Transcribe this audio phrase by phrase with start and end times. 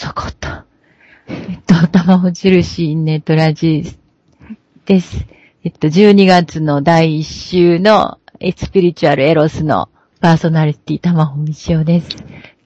[0.00, 0.64] 遅かった。
[1.28, 3.98] えっと、玉印ネットラジ
[4.86, 5.26] です。
[5.62, 9.90] えっと、12月の第1週のエスピリチュアルエロスの
[10.22, 12.16] パーソナリティ玉穂道夫です。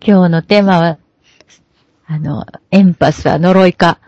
[0.00, 0.98] 今日のテーマは、
[2.06, 3.98] あの、エンパスは呪いか、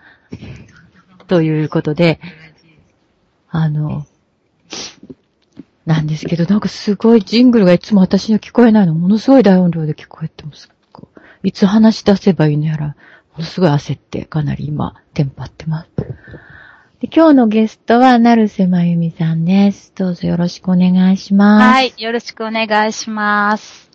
[1.26, 2.20] ということで、
[3.48, 4.06] あの、
[5.84, 8.94] なんですけど、なんかすごいジングルがいつも私には聞こえないの。
[8.94, 10.70] ものすごい大音量で聞こえてます。
[11.42, 12.96] いつ話し出せばいいのやら、
[13.36, 15.90] ものすごい焦って、かなり今、テンパってます。
[17.00, 19.92] で今日のゲストは、成瀬まゆみさんです。
[19.94, 21.62] どうぞよろしくお願いします。
[21.62, 21.92] はい。
[21.98, 23.90] よろしくお願いします。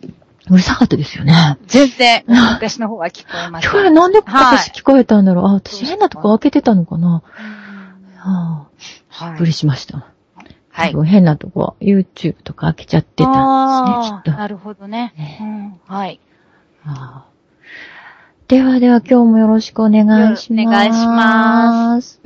[0.47, 1.57] うるさかったですよね。
[1.65, 3.67] 全然、私の方は聞こえます。
[3.67, 7.23] 聞こえるなんではい私聞こえたんだろう、あ、私そうそう変なとこ開けてたのかな、は
[8.17, 8.67] あ、
[9.09, 9.29] はい。
[9.31, 10.05] びっくりしました。
[10.73, 14.31] はい変なとこ、YouTube とか開けちゃってたんですね、きっと。
[14.31, 15.13] なるほどね。
[15.17, 16.19] ねうんはい。
[16.85, 17.30] ああ
[18.51, 20.01] ではでは今日もよろしくお願
[20.33, 20.65] いします。。
[20.65, 22.21] お願いします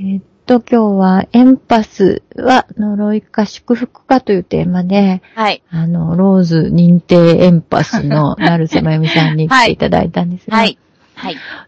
[0.00, 5.64] えっと、今日はエンパスは呪いか祝福かというテーマで、はい。
[5.68, 10.66] あの、ローズ認定エンパスの成瀬まゆみさんに来ていただいたんですが、はい。
[10.66, 10.78] はい。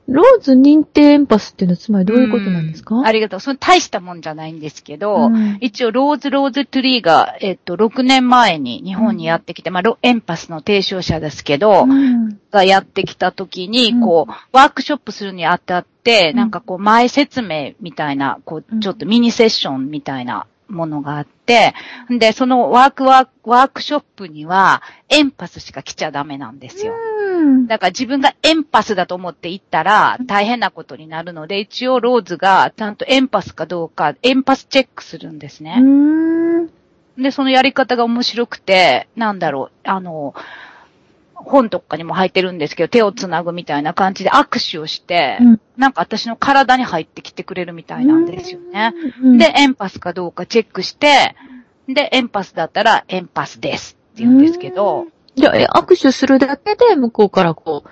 [0.07, 2.97] ローズ認定エンパスっていうのはつまりどういうことなんですか？
[2.97, 3.07] うん。
[3.07, 3.41] ありがとう。
[3.41, 5.59] その大したもんじゃないんですけど、うん。
[5.61, 12.39] 一応、ローズ・ローズ・トゥリーが、えっと、6年前に日本にやってきて、まあ、ロエンパスの提唱者ですけど、うん。
[12.51, 14.01] がやってきた時に、うん。
[14.03, 16.37] こう、ワークショップするにあたって、うん。
[16.37, 18.79] なんかこう、前説明みたいな、こうん。
[18.79, 21.75] う、ちょっとミニセッションみたいなものがあって、
[22.11, 26.95] で、そのワークワーク、ワークショップには、エンパスしか来ちゃダメなんですよ。
[26.95, 35.81] うんだから自分がエンパスだと思って行ったら大変なことになるので、一応ローズがちゃんとエンパスかどうか、エンパスチェックするんですうね。
[35.81, 36.67] ん
[37.17, 40.35] で、そのやり方が面白くて、なんだろう、あの、
[41.45, 48.93] 本とかにも入ってるんですけど、手をつなぐみたいな感じで握手をして、うんなんか私の体に入ってきてくれるみたいなんですよね。
[49.23, 51.37] うんで、エンパスかどうかチェックして、
[51.87, 55.07] で、エンパスだったらエンパスですって言うんですけど、
[55.37, 57.89] じゃあ、え握手するだけで向こうからこう、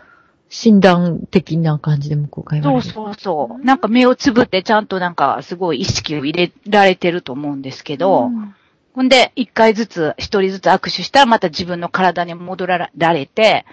[0.48, 2.62] 診断的な感じで向こうから。
[2.62, 3.64] そうそうそう。
[3.64, 8.54] なんか目をつぶってちゃんとなんかすごい意識を入れられてると思うんですけど、ん
[8.96, 13.66] ほんで、一回ずつ、一人ずつ握手したらまた自分の体に戻られて、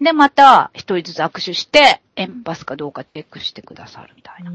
[0.00, 4.50] で、また一人ずつ握手して、エンパスかどうかチェックしてくださるみたいうな。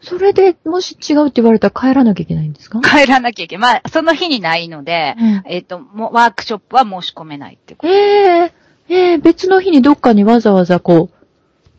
[0.00, 2.80] それで、もし違うって言われたら帰らなきゃいけないんですか？
[2.80, 3.74] 帰らなきゃいけない。
[3.74, 7.92] まあ、その日にないので、うんえっ、と、もうワークショップは申し込めないってこと。
[7.92, 8.52] ええ
[8.88, 11.14] ええ別の日にどっかにわざわざこう、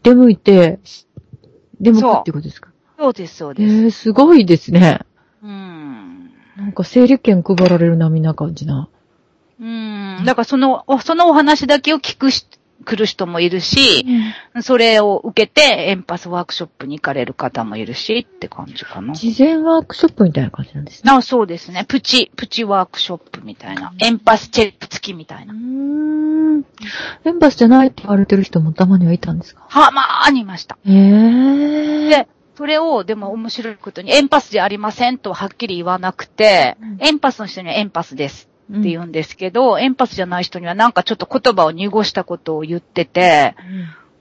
[0.03, 0.79] 出向いて、
[1.79, 2.71] 出向くってことですか？
[2.97, 3.85] そうです、そうえです。
[3.85, 4.99] えすごいですね。
[5.43, 6.31] うん。
[6.57, 8.87] なんか整理券配られる並な感じな。
[9.59, 10.23] うん。
[10.25, 12.45] だからその、おそのお話だけを聞くし、
[12.83, 14.05] 来る人もいるし、
[14.61, 19.13] それを受けて、エンパスワークショップに行かれる方もいるし、って感じかな。
[19.13, 21.11] 事前ワークショップみたいな感じなんですね。
[21.11, 21.85] あ、そうですね。
[21.87, 23.93] プチ、プチワークショップみたいな。
[23.99, 25.53] エンパスチェック付きみたいうな。
[25.53, 26.65] ーん。
[27.23, 29.65] エンパスじゃないって言われてる人もたまにはいたんですか？
[29.69, 30.77] は、まあ、にいました。
[30.85, 32.09] へえ。
[32.09, 36.97] で、それを、でも面白いことに、エンパスじゃありませんとはっきり言わなくて、うん。
[36.99, 43.55] エンパスの人にはエンパスですっって言うんですけど、エンパスじゃない人にはなんかちょっと言葉を濁したことを言ってて、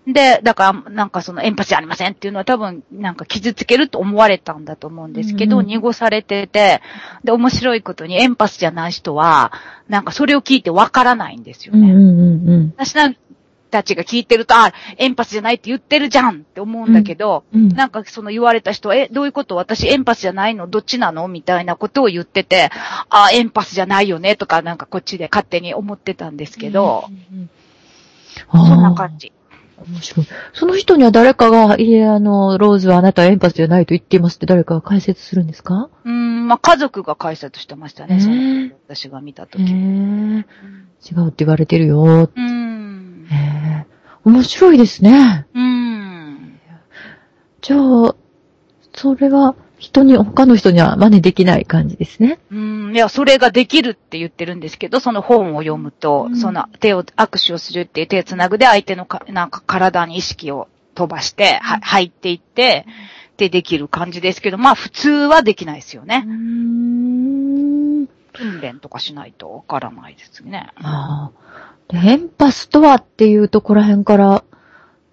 [0.07, 6.83] で、だから、なんかそのエンパスじゃありませんっていうのは多分、なんか傷つけると思われたんだと思うんですけど、うん濁されてて、
[7.25, 9.51] で、面白いことにエンパスじゃない人は、
[9.89, 11.91] なんかそれを聞いてわからないんですよね。
[11.91, 12.75] うんうん
[13.75, 19.57] たちが聞いてると、あ、エンパスじゃないって言ってるじゃんって思うんだけど、うんなんかその言われた人は、え、どういうこと？
[19.57, 20.69] 私エンパスじゃないの？
[20.69, 21.27] どっちなの？
[21.27, 22.71] みたいなことを言ってて、
[23.11, 24.37] あ、エンパスじゃないよね？
[24.37, 27.51] とか、なんかこっちで勝手に思ってたんですけど、うんうん
[28.53, 29.33] そんなあ感じ。
[29.79, 30.27] あ、面白い。
[30.53, 35.89] その人には誰かが、いえ、あの、ローズはあなたはエンパスじゃないと言っていますって誰かが解説するんですか？
[36.05, 39.63] うーん、まあ、家族が解説してましたね、へーその時私が見たへとき。
[39.63, 39.67] え。
[39.67, 42.03] 違うって言われてるよ。
[42.03, 42.54] うーん。
[44.25, 45.47] 面白いですね。
[45.55, 46.61] うーん。
[47.61, 48.15] じゃあ、
[48.95, 52.39] それは人に、他の人には真似できない感じですね。
[52.51, 62.87] うーん、いや、それができるって言ってるんですけど、その本を読むと、うんその手を、握手をするっていう手をつなぐで相手のか、なんか体に意識を飛ばして、は入っていって、
[63.37, 66.21] でできる感じですけど、まあ普通はできないですようーね。
[66.21, 68.07] ん。
[68.33, 70.71] 訓練とかしないとわからないですね。
[70.77, 71.74] ああ。
[71.89, 74.45] でエンパスとはっていうところら辺から、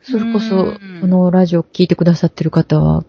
[0.02, 3.04] それこそうん、このラジオ聞いてくださってる方は、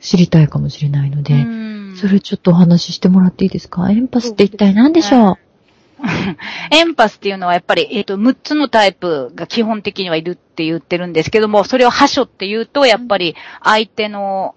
[0.00, 1.96] 知りたいかもしれないので、うん。
[1.96, 3.90] それちょっとお話ししてもらっていいですか？
[3.90, 5.36] エンパスって一体何でしょう？
[6.74, 14.56] エンパスっていうのはやっぱり、えっ、と、6つのタイプが基本的にはいるって言ってるんですけども、それを覇所って言うと、やっぱり相手の、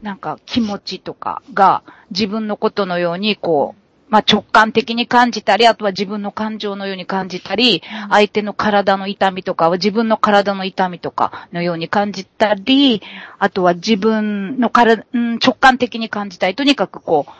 [0.00, 13.02] なんか気持ちとかが自分のことのように、こう、まあ、直感的に感じたり、あとは自分の感情のように感じたり、相手の体の痛みとかは自分の体の痛みとかのように感じたり、
[13.38, 17.32] あとは自分の体、うん、直感的に感じたり、とにかくこう、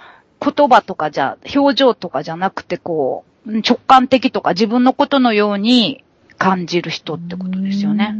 [0.44, 6.04] 言葉とかじゃ、表情とかじゃなくてこう、直感的とか自分のことのように
[6.36, 8.14] 感じる人ってことですよね。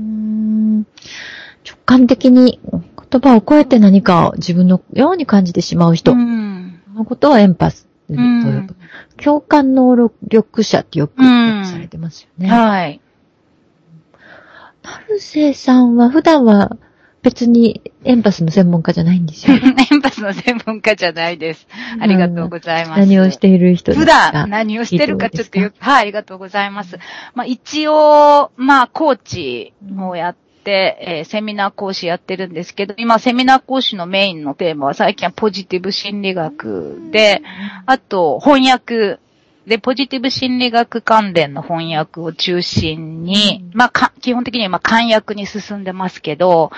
[1.65, 6.13] 直感的に言葉を超えて何かを自分のように感じてしまう人。
[6.13, 8.77] そのことはエンパスうん、
[9.23, 9.97] 共感能
[10.29, 12.49] 力者ってよくされてますよね。
[12.49, 13.01] はい。
[14.83, 16.77] なるせいさんは普段は
[17.23, 19.57] 別にエンパスの専門家じゃないんですよ。
[19.59, 21.67] エンパスの専門家じゃないです。
[21.99, 23.01] ありがとうございます。
[23.01, 24.29] 何をしている人ですか？
[24.29, 26.99] 普段何をしてるかちょっとよく、はい、ありがとうございます。
[27.35, 37.41] まあ一応、まあコーチをやって、えー、セミナー講師やってるんですけど、今セミナー講師のメインのテーマは最近はポジティブ心理学で、
[37.87, 39.21] あと翻訳
[39.67, 46.73] で、ポジティブ心理学関連の翻訳を中心に、まあ、基本的にはま簡約に進んでますけど、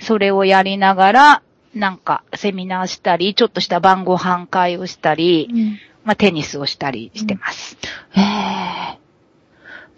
[0.00, 1.42] それをやりながら、
[1.74, 7.76] なんか、セミナーしたり、ちょっとした晩ご飯会をしたり、うん、まあ、テニスをしたりしてます。
[8.16, 8.98] うん、え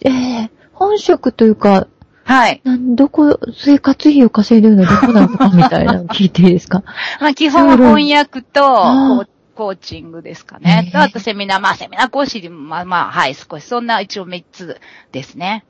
[0.01, 1.87] えー、えー、本職というか、
[2.27, 2.61] はい。
[2.65, 6.83] どこ、生活費を稼いでるのはどこなのかみたいなの聞いていいですか？
[7.21, 10.91] まあ基本は翻訳と、コーチングですかね。
[10.93, 14.81] あとセミナー、まあセミナー講師まあまあ、はい、少し、そんな一応3つ
[15.13, 15.65] ですね。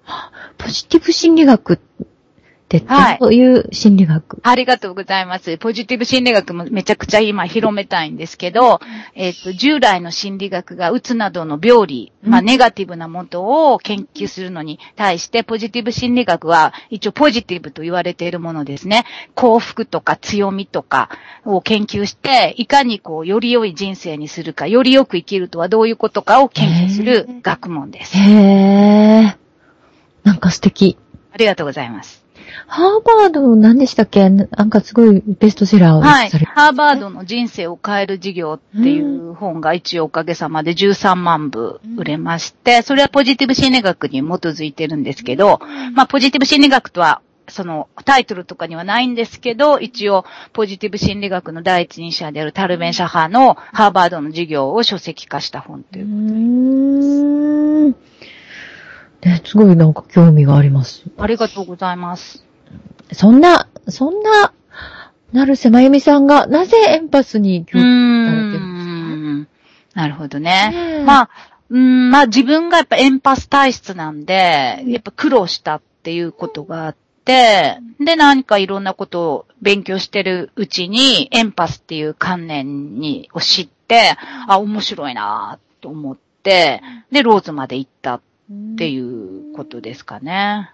[0.59, 1.79] ポジティブ心理学
[2.67, 2.81] って
[3.21, 5.57] どういう心理学、はい、ありがとうございます。
[5.59, 8.81] ポジティブ心理学もめちゃくちゃ今広めたいんですけど、
[9.15, 19.05] えっ、ー、と、従来の心理学がうつなどの病理、まあ、ネガティブなものを研究するのに対して、ポジティブ心理学は一応ポジティブと言われているものですね。
[19.37, 21.11] 幸福とか強みとか
[21.45, 28.17] を研究して、いかにこう、より良い人生にするか、よりよく生きるとはどういうことかを研究する学問です。
[28.17, 29.37] へー。
[30.25, 30.99] なんか素敵。
[31.31, 32.26] ありがとうございます。
[32.67, 34.29] ハーバードの何でしたっけ？
[34.31, 36.31] なんかすごいベストセラーをはい。
[36.31, 45.61] ハーバードの人生を変える事業っていう本が一応おかげさまで13万部売れまして、それはポジティブ心理学に基づいてるんですけど、
[45.95, 58.03] まあポジティブ心理学とはそのタイトルとかにはないんですけど、一応ポジティブ心理学の第一人者であるタルベン・シャハのハーバードの授業を書籍化した本ということで
[59.23, 59.29] す。
[59.29, 61.05] ね、すごいなんか興味があります。
[61.19, 62.46] ありがとうございます。
[63.13, 64.53] そんな、そんな、
[65.33, 70.01] 成瀬まゆみさんがなぜエンパスに興味されてるんですか？
[70.01, 71.03] なるほどね。
[71.05, 71.31] まあ、
[71.69, 84.17] うん、まあ自分がやっぱエンパス体質なんで、やっぱ苦労したっていうことがあって、で、何かいろんなことを勉強してるうちに、エンパスっていう観念に、を知って、
[84.47, 88.21] あ、面白いなと思って、で、ローズまで行ったっ
[88.77, 90.71] ていうことですかね。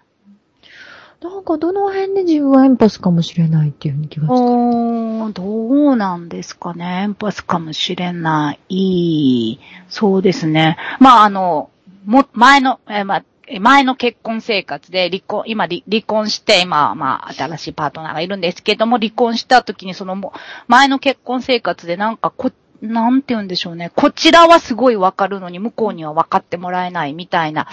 [1.23, 5.43] なんかどの辺で自分はエンパスかもしれないっていう気がしておど
[5.91, 7.03] うなんですかね。
[7.03, 9.59] エンパスかもしれない。
[9.87, 10.77] そうですね。
[10.99, 11.69] まあ、あの、
[12.05, 13.23] も、前の、えまあ、
[13.61, 20.33] 前の結婚生活で離婚、今離婚して、今、まあ、新しいパートナーがいるんですけども、離婚した時にそのも、
[20.67, 22.51] 前の結婚生活でなんかこ、
[22.81, 23.91] なんて言うんでしょうね。
[23.95, 27.67] こちらはすごいわかるのに、向こうには分かってもらえないみたいな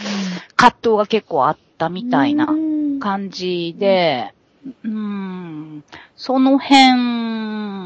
[0.54, 2.46] 葛藤が結構あったみたいな
[3.00, 4.32] 感じで、
[4.84, 5.84] うん、
[6.16, 7.80] その辺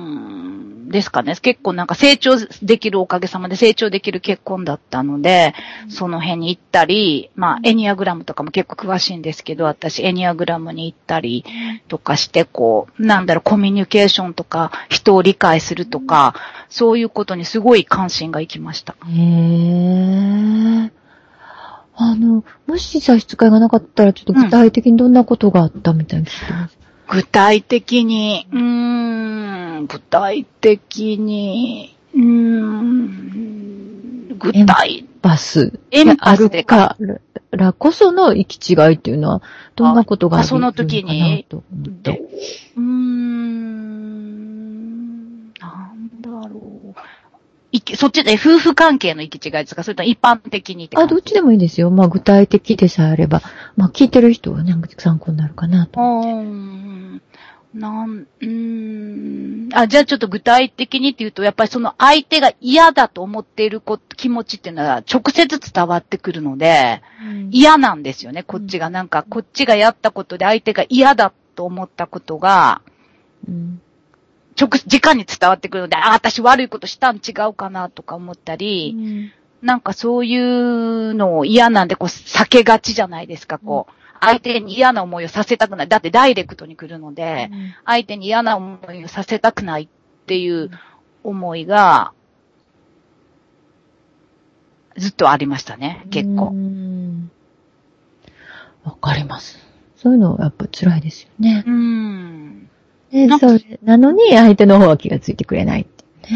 [0.91, 1.35] ですかね。
[1.37, 5.55] 結構なんか成長できるおかげさまで成長できる結婚だったので、
[5.89, 11.45] その辺に行ったり、まあエニアグラムとかも結構詳しいんですけど、私エニアグラムに行ったり
[11.89, 16.35] とかして、こう、なんだろう、コミュニケーションとか、人を理解するとか、
[16.69, 18.97] そういうことにすごい関心がいきました。
[19.09, 20.91] へー。
[21.97, 26.79] あの、もし差し支えがなかったら、ちょっと具体的にどんなことがあったみたいに聞いてます。
[27.09, 33.45] 具体的に、うーん、具体的に、うーん、
[34.39, 35.07] 具体。
[35.23, 35.79] バス。
[35.91, 36.97] エンパスでか。
[37.53, 39.43] らこその行き違いっていうのは、
[39.77, 40.99] どんなことがあるのかなと思って。
[40.99, 41.47] その時に、
[42.77, 43.95] うーん、
[45.61, 46.95] なんだろう。
[47.97, 51.91] そっちで夫婦関係の行き違いですかそれと一般的にあ、どっちでもいいですよ。
[51.91, 53.43] まあ具体的でさえあれば。
[53.77, 56.01] まあ聞いてる人はね、参考になるかなと。
[56.01, 57.23] うん。
[57.75, 59.69] なん、うーん。
[59.75, 67.03] あ、じゃあちょっと具体的にって言うと、やっぱりその相手が嫌だと思っているこ気持ちっていうのは直接伝わってくるので、
[67.51, 68.91] 嫌なんですよね、こっちが。
[68.91, 72.83] なんか、こっちがやったことで相手が嫌だと思ったことが、
[73.49, 73.81] うん
[74.61, 79.33] 直、直に伝わってくるので、あ、私悪いことしたん違うかなとか思ったり、
[79.63, 83.93] なんかそういうのを嫌なんで、こう、避けがちじゃないですか、こう。
[84.21, 85.89] 相手に嫌な思いをさせたくない。
[85.89, 87.51] だってダイレクトに来るので、
[87.85, 89.89] 相手に嫌な思いをさせたくないっ
[90.27, 90.71] ていう
[91.23, 92.13] 思いが、
[94.97, 96.53] ずっとありましたね、結う構。
[96.53, 97.31] ん
[98.85, 99.59] わかります。
[99.97, 101.71] そういうのはやっぱ辛いですよねう。
[101.71, 102.71] ん。
[103.39, 105.87] それなのに相手の方は気がついてくれない。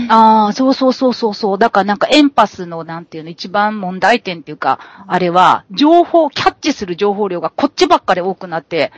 [0.09, 1.59] ああ、そうそうそうそうそう。
[1.59, 8.93] だからなんかエンパスのなんていうの一番問題点っていうか、あれは、情報、キャッチする情報量がこっちばっかり多くなって、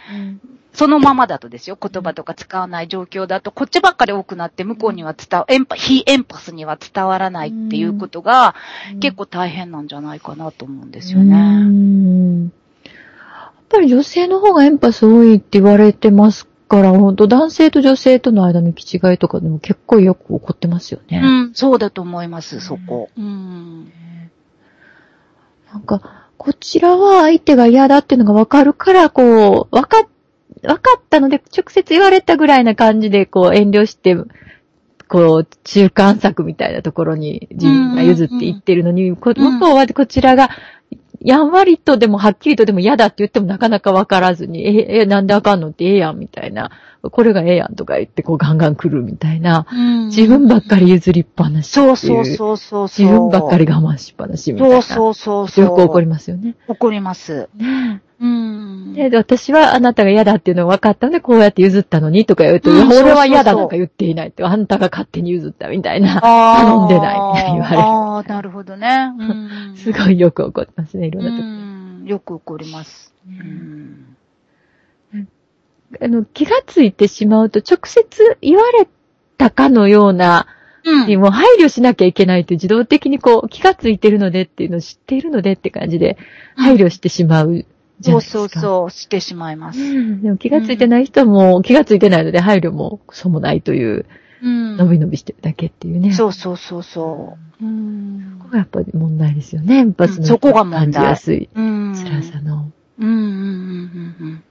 [0.72, 1.78] そのままだとですよ。
[1.80, 8.54] 言葉とか使わない状況だと、こっちばっかり多くなって、向こうには伝わ、エンパ、非エンパスには伝わらないっていうことが、
[9.00, 11.36] 結構大変なんじゃないかなと思うんですようね。
[11.36, 12.52] んやっ
[13.68, 21.20] ぱり女性の方がエンパス多いって言われてますから、本当男性と女性との間の行き違いとかでも結構よく起こってますよね。
[21.22, 23.10] うん、そうだと思います、そこ。
[23.18, 23.92] うん。
[25.72, 30.08] なんか、こちらは相手が嫌だっていうのが分かるから、こう、分かっ、
[30.62, 34.16] 分かったので、直接言われたぐらいな感じで、こう、遠慮して、
[35.08, 40.50] こう、中間策みたいなところに自分が譲っていってるのに、こうん向こうはこちらが、
[41.20, 46.70] やんわりとでもはっきりとでも嫌だって言ってもなかなかわからずに、え、え、なんであかんのってええやんみたいな、
[47.02, 49.66] これがええやんとか言ってこうガンガン来るみたいな、
[50.06, 53.04] 自分ばっかり譲りっぱなしそうそうそうそうそう。
[53.04, 54.82] 自分ばっかり我慢しっぱなしみたいな。
[54.82, 55.64] そうそうそう。
[55.64, 56.56] よく起こりますよね。
[56.68, 57.48] 起こります。
[57.56, 58.92] ねうん。
[58.92, 69.12] で、私はあなたが嫌だっていうのが分かったので、こうやって譲ったのにとか言うと、うん俺は嫌だなんか言っていないって、あんたが勝手に譲ったみたいな、頼んでないみたいに言われるああ、なるほどね。
[69.18, 69.24] う
[69.72, 71.40] ん すごいよく起こってますね、いろんな時。
[71.40, 72.04] うん。
[72.04, 73.14] よく起こります。
[73.26, 74.09] うん。
[76.00, 78.88] あの、気がついてしまうと、直接言われ
[79.38, 80.46] たかのような、
[81.06, 81.20] にうん。
[81.20, 86.16] も配慮しなきゃいけないと自動的にこう、気がついてるのでっていうのを知っているのでって感じで、
[86.56, 87.66] 配慮してしまう
[88.00, 88.60] じゃそうないですか。
[88.60, 89.80] そうそう、してしまいます。
[89.80, 94.06] うんでも気がついてない人はもう気がついてないので配慮もクソもないという、
[94.42, 94.76] うん。
[94.78, 96.12] 伸び伸びしてるだけっていうね。
[96.12, 97.64] そうそうそうそう。
[97.64, 99.76] うんここがやっぱり問題ですよね。
[99.76, 101.94] エンパスのそこが問題感じやすいうん。
[101.94, 102.72] 辛さの。
[102.98, 104.42] うんうんうんうん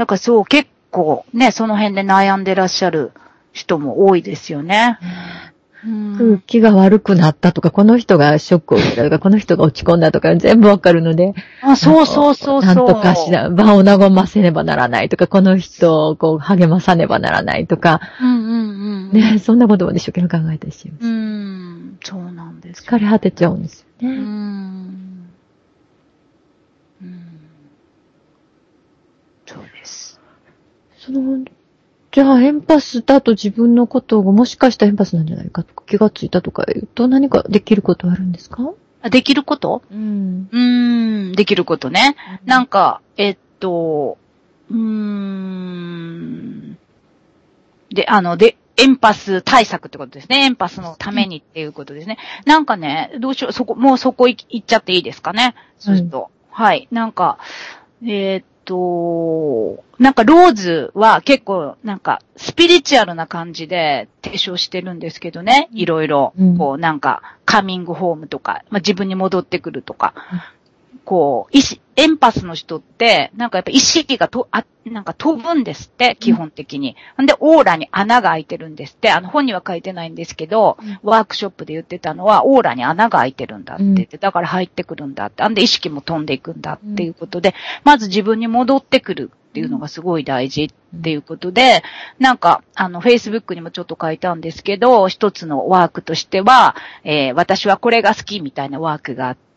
[0.00, 0.06] うん。
[0.06, 3.12] だからそう、結構ね、その辺で悩んでらっしゃる
[3.52, 4.98] 人も多いですよね。
[5.02, 5.50] うん
[5.82, 12.74] 空気が悪くなったとか、この人がショックを受けたとか、この人が落ち込んだとか、全部わかるので、あ、そうそうそうそう。
[12.74, 19.12] なんとかしな、場を和ませねばならないとか、この人をこう励まさねばならないとか、うんうんうん。
[19.12, 21.06] ね、そんなことまで一生懸命考えたりしてます。
[21.06, 21.98] うん。
[22.04, 22.98] そうなんですよ。
[22.98, 24.16] 疲れ果てちゃうんですようね。
[24.18, 24.20] ん。
[27.02, 27.24] うん。
[29.46, 30.20] そうです。
[31.12, 31.44] その、
[32.12, 38.72] じゃあ、エンパスだと自分のことがもしかしたらエンパスなんじゃないかとか気がついたとか言うと何かできることはあるんですか？
[39.02, 39.82] あできること？
[39.90, 40.48] うん。
[40.50, 42.16] うーん、できることね。
[42.44, 44.18] なんか、えっと、
[44.70, 46.78] うーん。
[47.90, 50.44] で、あの、で、エンパス対策ってことですね。
[50.44, 52.18] エンパスのためにっていうことですね。
[52.44, 55.54] なんかね、どうしよう、そこ、もうそこ行っちゃっていいですかね？
[55.78, 56.30] そうすると。
[56.50, 56.88] はい。
[56.90, 57.38] なんか、
[58.02, 65.68] えーっと、なんかローズは結構なんかスピリチュアルな感じで提唱してるんですけどね。
[65.72, 66.32] いろいろ。
[66.38, 70.14] うん、こうなんかカミングホームとか、まあ、自分に戻ってくるとか、
[71.04, 76.96] こう、意識、エンパスの人って、なんかやっぱ意識がと、あ、なんか飛ぶんですって、基本的に。
[77.20, 87.54] んで、オーラに穴が開いてるんですって、あの本には書いてないんですけど、ワークショップで言ってたのは、オーラに穴が開いてるんだって言って、だから入ってくるんだって、あんで意識も飛んでいくんだっていうことで、
[87.84, 91.82] まず自分に戻ってくるっていうのがすごい大事っていうことで、
[92.18, 99.49] なんか、あの、Facebook にもちょっと書いたんですけど、一つのワークとしては、えー私はこれが好きみたいなワークがあって、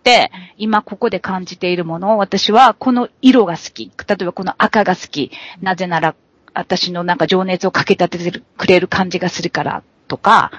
[0.57, 3.91] 今ここで感じているものを私はこの色が好き。
[4.07, 5.31] 例えばこの赤が好き。
[5.62, 6.15] なぜなら
[6.53, 10.51] 私のなんか情熱をかけ立ててくれる感じがするからとか、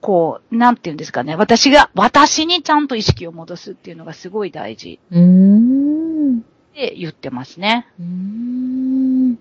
[0.00, 1.34] こう、なんて言うんですかね。
[1.34, 6.38] 私が、私にちゃんと意識を戻すっていうのがすごい大事うーん。
[6.38, 6.40] っ
[6.74, 7.86] て言ってますね。
[7.98, 9.38] うーん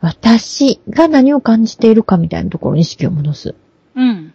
[0.00, 3.54] 私が何を感じているかみたいなところに意識を戻す。
[3.94, 4.34] うん。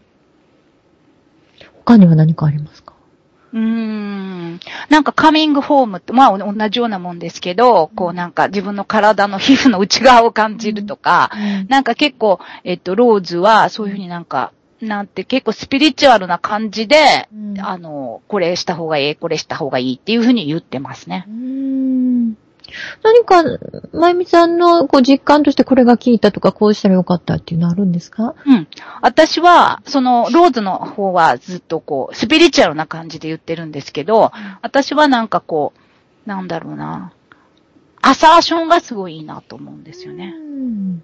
[1.86, 2.95] 他には何かありますか？
[3.56, 4.60] うーん。
[4.90, 11.32] なんかカミングホームって、まあ同じようなもんですけど、こうなんか自分の体の皮膚の内側を感じるとか、
[11.70, 21.32] なんか結構、えっと、ローズはそういうふうになんか、なんて結構スピリチュアルな感じで、うんあの、これした方がいい、これした方がいいっていうふうに言ってますねう。
[21.32, 22.38] ん
[23.04, 23.44] 何か、
[23.94, 28.36] まゆみさんのこう実感としてこれが効いたとか、こうしたらよかったっていうのあるんですか？
[28.46, 28.68] うん。
[29.02, 34.32] 私は、その、ローズの方はずっとこう、スピリチュアルな感じで言ってるんですけど、
[34.62, 35.74] 私はなんかこ
[36.26, 37.14] う、なんだろうな、
[38.02, 40.34] アサーションがすごいいいなと思うんですよね。
[40.38, 41.04] うん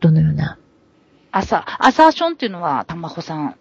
[0.00, 0.58] どのような？
[1.32, 3.56] アサ、アサーションっていうのは、たまほさん、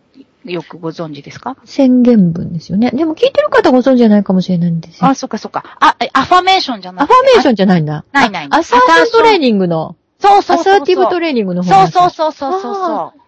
[0.46, 1.58] よくご存知ですか？
[1.66, 2.92] 宣言文ですよね。
[2.92, 5.08] でも聞いてる方ご存知じゃないかもしれないんですよ。
[5.08, 5.78] あ、そっかそっか。
[5.80, 7.14] あ、えアファメーションじゃなアくて。
[7.14, 8.06] ファメーションじゃないんだ。
[8.12, 10.74] ないないあアサーティブトレーニングの、そうそうそうそう。
[10.74, 13.20] アサーティブトレーニングの方そうそうそうそうそうそう。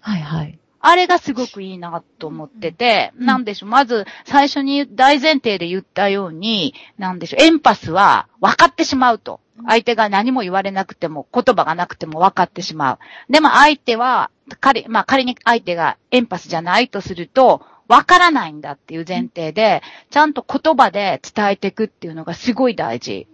[0.00, 0.58] はいはい。
[0.86, 3.70] あれがすごくいいなと思ってて、うんなんでしょう。
[3.70, 7.42] まず、最初に大前提で言ったように、なんでしょう。
[7.42, 9.40] エンパスは分かってしまうと。
[9.66, 12.98] 相手が何も言われなくても、言葉がなくても分かってしまう。
[13.32, 14.30] でも相手は、
[14.60, 23.26] 仮、まあ仮に相手がエンパスじゃないとすると、分からないんだっていう前提で、ちゃんと言葉で伝えていくっていうのがすごい大事。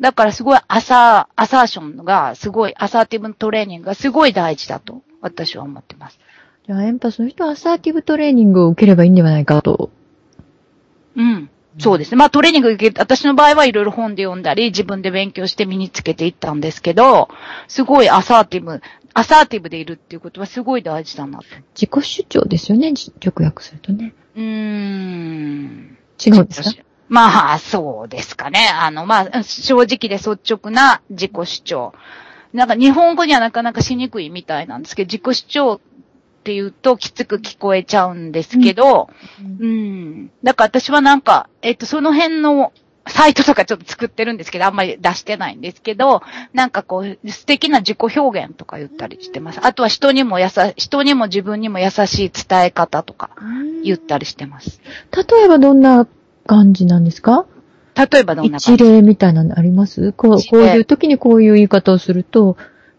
[0.00, 6.18] だからすごいアサー、アサーションがすごい、アサーティブトレーニングがすごい大事だと私は思ってます。
[6.66, 9.90] じゃあ、エンパスの人はアサーティブトレーニングを受ければいいんではないかと。
[11.14, 11.50] うん。
[11.78, 12.16] そうですね。
[12.18, 17.28] まあトレーニング受け、私の場合はいろいろ本で読んだり、自分で勉強して身につけていったんですけど、
[17.68, 18.80] すごいアサーティブ、
[19.14, 21.44] アサーティブでいるっていうことはすごい大事だなと。
[21.74, 24.14] 自己主張ですよね、じ直訳するとね。
[24.36, 25.98] うーん。
[26.24, 26.82] 違うんですか？
[27.08, 28.68] まあ、そうですかね。
[28.72, 31.92] あの、まあ、正直で率直な自己主張。
[32.54, 35.80] なんか日本語にはなかなかしにくいみたいなんですけど、自己主張っ
[36.42, 39.08] て言うときつく聞こえちゃうんですけど、
[39.60, 40.30] うん。
[40.42, 42.72] だから私はなんか、えっと、その辺の
[43.08, 46.22] サイトとかちょっと作ってるんですけど、あんまり出してないんですけど、
[46.52, 49.58] なんかこう、素敵な自己表現とか言ったりしてます。
[49.60, 53.30] あとは人にもやさ、人にも自分にも優しい伝え方とか
[53.84, 54.80] 言ったりしてます。
[55.10, 56.06] 例えばどんな
[56.46, 57.46] 感じなんですか？
[57.94, 60.12] 例えばどんな感一じ例みたいなのあります？
[60.12, 62.56] こう一例こういう時にこういう言い方をすると、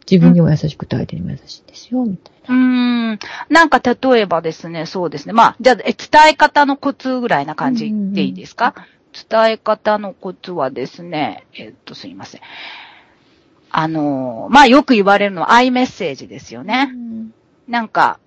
[0.10, 2.54] 自分にも優しくて相手にも優しいんですよ、みたいうー
[3.14, 3.20] ん。
[3.50, 5.34] なんか例えばですね、そうですね。
[5.34, 8.74] まあ、じゃあ、え伝え方のコツぐらいな感じでいいですか、
[9.30, 12.42] 伝え方のコツはですね、えっと、すいません。
[13.76, 16.86] あのーまあ、よく言われるのはアイメッセージですよな。
[16.86, 16.94] ね。
[17.68, 18.20] なんか、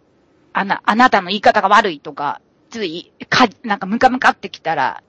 [0.52, 5.02] あな、あなたの言い方が悪いとか、つい、か、なんかムカムカってきたら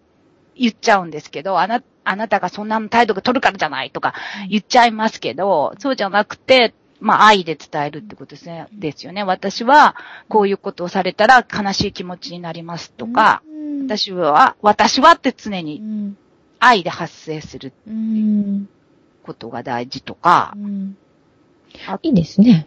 [0.59, 4.13] 言っちゃうんですけど、あな、あなたがそんな態度が取るからじゃないとか
[4.49, 8.67] 言っちゃいますけど、そうじゃなくて、まあ愛で伝えるってことですね。
[8.71, 9.23] ですよね。
[9.23, 9.95] 私は
[10.29, 16.17] こういうことをされたら悲しい気持ちになりますとか、うん、私は、私はって常うにん、
[16.59, 18.67] 愛で発生するうん
[19.23, 20.97] ことが大事とかう、ん
[21.87, 22.65] あいいですね。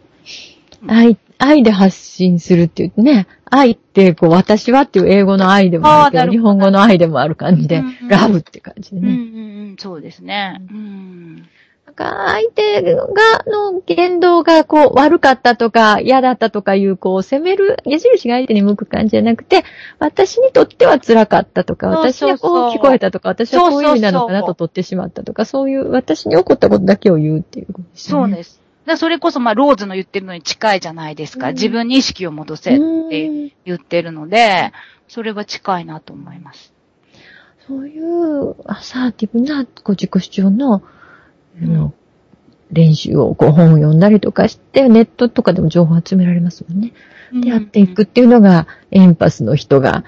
[0.81, 9.69] うん愛、愛で発信するって言ってね、愛ってこう、私はっていう英語の愛でもあるけど、日本語の愛でもある感じでうんうん、ラブって感じでうんうんね。
[9.71, 10.61] うん、そうですね。
[10.71, 11.47] ううん。
[11.85, 13.03] なんか相手が、
[13.47, 19.65] の言動がこう悪かったとか嫌だったとかいうこう責める矢印が相手に向く感じじゃなくて、
[19.99, 28.33] 私にとっては辛かったとか、私はこう聞こえたとか、私はこういう意味なのかなと取ってしまったとか、そういう私に起こったことだけを言うっていうことですよね。
[28.33, 28.60] そうです。
[28.85, 31.49] だそれこそ、まあ、ローズの言ってるのに近いじゃないですか。
[31.49, 34.71] うん自分に意識を戻せってうん言ってるので、
[35.07, 36.73] それは近いなと思います。
[37.67, 40.81] そういうアサーティブなこう自己主張の、あ
[41.61, 41.93] うんの
[42.71, 46.93] 練習をこう本を読んだりとかして、ネットとかでも情報集められますもんね。
[47.33, 50.03] で、やっていくっていうのが、エンパスの人が、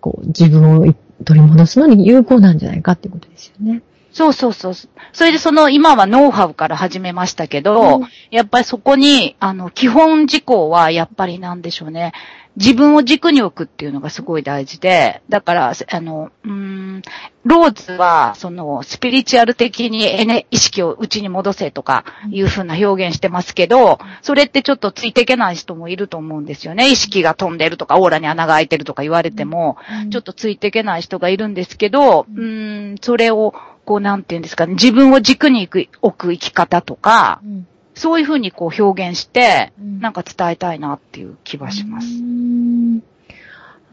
[0.00, 3.82] こう、自分をい取り戻すのに有効なんじゃないかっていうことですよね。
[4.18, 4.74] そうそうそう。
[5.12, 12.12] それでその、今はノウハウから始めましたけど、うんやっぱりそこに、あの、基本事項は、やっぱりなんでしょうね。
[12.56, 17.02] 自分を軸に置くっていうのがすごい大事で、だから、あの、うーん、
[17.44, 26.90] ローズは、その、スピリチュアル的にエネ、意識を内に戻せとか、いう風な表現してますけど、それってちょっとついていけない人もいると思うんですよね。
[26.90, 29.78] 意識が飛んでるとか、オーラに穴が開いてるとか言われても、
[30.10, 33.54] ちょっとついていけない人がいるんですけど、うーん、それを、
[33.88, 37.66] こう、なんていうんですかね、自分を軸に置く置く生き方とか、うん。
[37.94, 40.00] そういうふうにこう表現して、うん。
[40.00, 42.06] なんか伝えたいなっていう気はします。
[42.06, 42.96] うーん。
[42.96, 43.02] やっ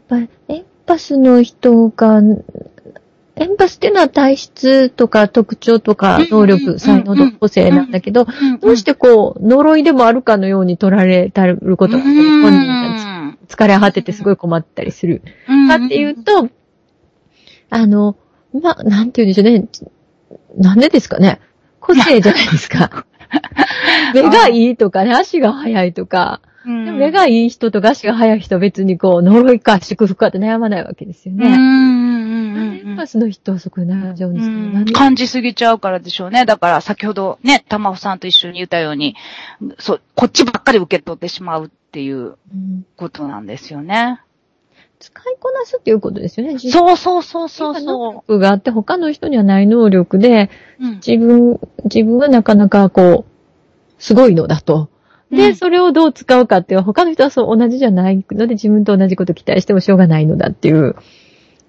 [0.06, 2.20] ぱり、エンパスの人が、
[3.36, 8.26] エンパスっていうのは体質とか特徴とか能力、才能と個性なんだけど、
[8.60, 15.22] どうしてこう、呪いでもあるかのように取られたることが、本人たち疲れ果ててすごい困ったりする。
[15.48, 16.50] うんかっていうと、
[17.70, 18.16] あの、
[18.60, 19.68] まあ、なんて言うんでしょうね。
[20.56, 21.40] なんでですかね。
[21.80, 23.06] 個性じゃないですか。
[24.14, 31.56] 目がいいとかね、足が速いとか、うんでも目がいい人とか足が速い人は別にこう、呪いか祝福かって悩まないわけですようんうんね。
[31.56, 34.80] うんなんでエンパスの人はそこで悩んじゃうんですかね。
[34.80, 36.44] うん感じすぎちゃうからでしょうね。
[36.44, 39.14] だから先ほどね、玉穂さんと一緒に言ったように、
[39.78, 44.20] そう、こっちばっかり受け取ってしまうっていううんことなんですよね。
[44.98, 46.54] 使いこなすっていうことですよね。
[46.54, 46.58] う。
[46.58, 50.86] そうそうそうそう能そ力があって他の人にはない能力で、う。
[50.86, 54.88] うん自分、自分はなかなかこう、すごいのだと。
[55.30, 60.96] で、うんそれをどう使うかっていう、他の人はそう同じじゃないので、自分と同じこと期待してもしょうがないのだっていう、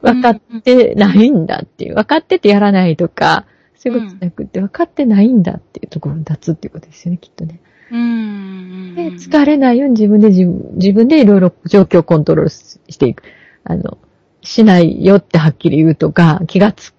[0.01, 7.61] 分かってないんだっていう、分かっててやらないとか、そういうことじゃなくて、分かってないんだっていうところに立つっていうことですよね、きっとね。
[7.91, 8.95] うん。
[8.95, 13.23] で、疲れないように自分で自分、自分でいろいろ状況をコントロールしていく。
[13.63, 13.97] あの、
[14.41, 16.93] しないよってはっきり言うとか、気がつ、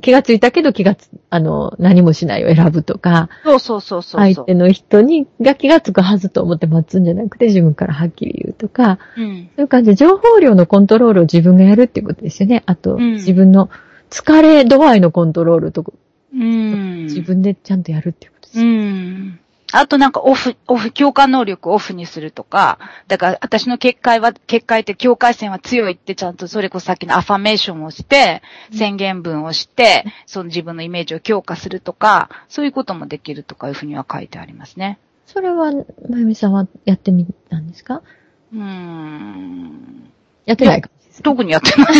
[0.00, 4.20] 気がついたけど気がつ、あの、何もしないを選ぶとか、そうそうそうそう。
[4.20, 9.50] 相手の人に、が気がつくはずと思って待つんじゃなくて自分からはっきり言うとか、うん。
[9.56, 12.62] そういう感じで情報量のコントロールを自分がやるっていうことですよね。
[12.66, 13.68] あと、うん自分の
[14.10, 15.84] 疲れ度合いのコントロールと、
[16.32, 17.04] うん。
[17.04, 18.60] 自分でちゃんとやるっていうことです。
[18.60, 19.40] うん。
[19.72, 34.98] あとなんかオフ、オフ、共感能力をオフにするとか、だから私の結界は、結界って境界線は強いってちゃんとそれこそさっきのアファメーションをして、宣言文をして、その自分のイメージを強化するとか、そういうこともできるとかいうふうには書いてありますね。
[35.26, 35.72] それは、
[36.08, 38.02] まゆみさんはやってみたんですか？
[38.52, 40.10] うーん。
[40.44, 40.90] やってないか？
[41.22, 41.94] 特にやってない。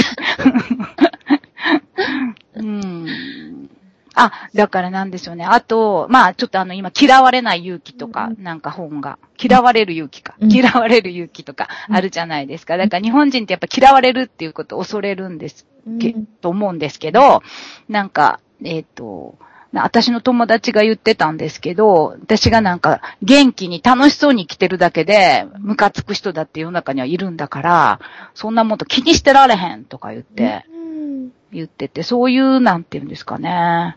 [2.56, 3.70] うん。
[4.14, 5.44] あ、だからなんですよね。
[5.44, 10.52] あと、まあちょっとあの今、嫌われない勇気とか、うんなんか本が、嫌われる勇気か、うん。
[10.52, 12.76] 嫌われる勇気とかあるじゃないですか。
[12.76, 15.66] だから日本人ってやっぱ嫌われるっていうことを恐れるんです
[16.00, 16.26] け、うん。
[16.26, 17.42] と思うんですけど、
[17.88, 28.00] なんか、えっ、と、な私の友達が言ってたんですけど、私がなんか元気に楽しそうに生きてるだけで、ムカつく人だって世の中にはいるんだから、
[28.34, 33.96] そんなもんと気にしてられへんとか言って、うん言ってて、そういう、なんていうんですかね。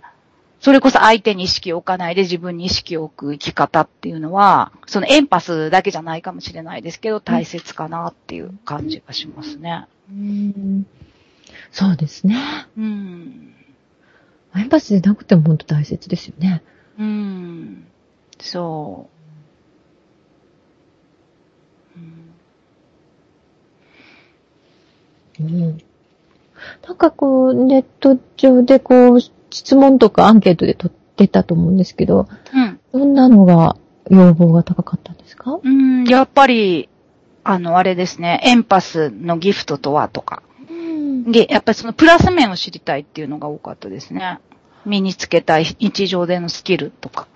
[0.59, 9.85] それこそ相手に意識を置かないで自分に意識を置く生き方っていうのは、そのエンパスだけじゃないかもしれないですけど、大切かなっていう感じがしますね。
[10.09, 10.85] うん
[11.71, 12.35] そうですね。
[12.77, 13.53] うん。
[14.58, 16.63] エンパスでなくても本当大切ですよね。
[16.98, 17.88] うん。
[18.39, 19.10] そ
[21.98, 22.00] う。
[22.00, 22.26] うん
[25.39, 25.78] うん。
[26.88, 32.80] なんかこう、ネット上でこう、質問とかアンケートで取ってたと思うんですけど、うん。
[32.94, 33.76] どんなのが
[34.10, 35.60] 要望が高かったんですか？
[35.62, 36.88] うん、やっぱり、
[37.44, 40.41] あの、あれですね、エンパスのギフトとはとか。
[41.25, 41.31] うん。
[41.31, 44.39] で、やっぱりそのプラス面を知りたいっていうのが多かったですね。
[44.85, 47.27] 身につけたい日常でのスキルとか。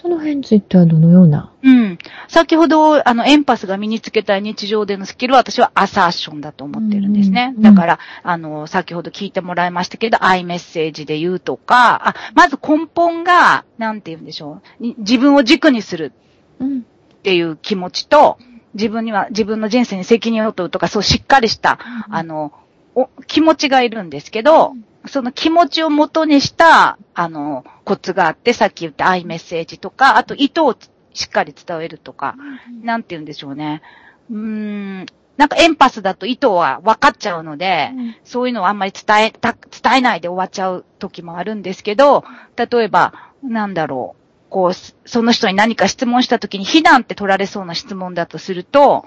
[0.00, 1.52] その辺についてはどのような？
[1.60, 1.98] うん。
[2.28, 7.52] 先ほど、あの、エンパスが身につけたい日常でのスキルは私はアサーションだと思ってるんですね。
[7.56, 14.82] うんだから、あの、先ほど聞いてもらいましたけど、アイメッセージで言うとか、あ、まず根本が、なんて言うんでしょう。
[14.82, 16.12] に自分を軸にする
[16.60, 16.78] うん。
[16.78, 16.82] っ
[17.22, 18.38] ていう気持ちと、
[18.78, 22.52] 自分には、自分の人生に責任を取るとか、そうしっかりした、あの、
[22.94, 24.74] お気持ちがいるんですけど、
[25.06, 30.76] その気持ちを元にした、あの、コツがあって、さっき言ったアイメッセージとか、あと意図を
[31.12, 32.36] しっかり伝えるとか、
[32.82, 33.82] なんて言うんでしょうね。
[34.30, 37.92] うーん、なんかエンパスだと意図は分かっちゃうので、
[38.24, 42.24] そういうのをあんまり伝えた、伝えないで終わっちゃう時もあるんですけど、
[42.56, 43.12] 例えば、
[43.42, 49.04] なんだろう、こう、その人に何か質問した時に非難って取られそうな質問だとすると、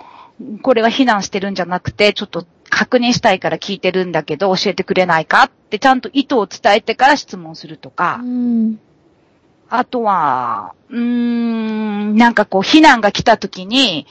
[0.62, 8.80] これは非難してるんじゃなくて、ちょっと確認したいから聞いてるんだけど、教えてくれないかってちゃんと意図を伝えてから質問するとか、うん。
[9.70, 14.06] あとは、うーん、なんかこう、非難が来た時に、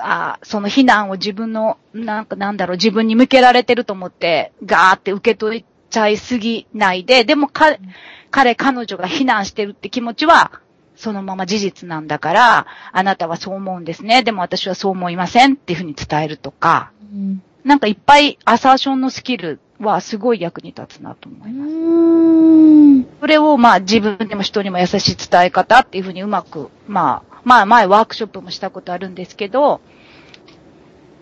[0.00, 7.76] あその非難を自分の、なんかなんだろう、自分に向けられてると思って、ガーって受け取っちゃいすぎないで、でもか、
[8.30, 10.60] 彼、彼女が非難してるって気持ちは、
[11.04, 14.22] そのまま事実なんだから、あなたはそう思うんですね。
[14.22, 17.42] でも私はそう思いませんっていうふうに伝えるとか、うん。
[17.62, 21.70] なんかいっぱいアサーションのスキルはすごい役に立つなと思います。
[21.70, 23.06] うん。
[23.20, 29.82] それをまあ自分にも人にも優しい伝え方っていうふうにうまく、まあ、まあ前ワークショップもしたことあるんですけど、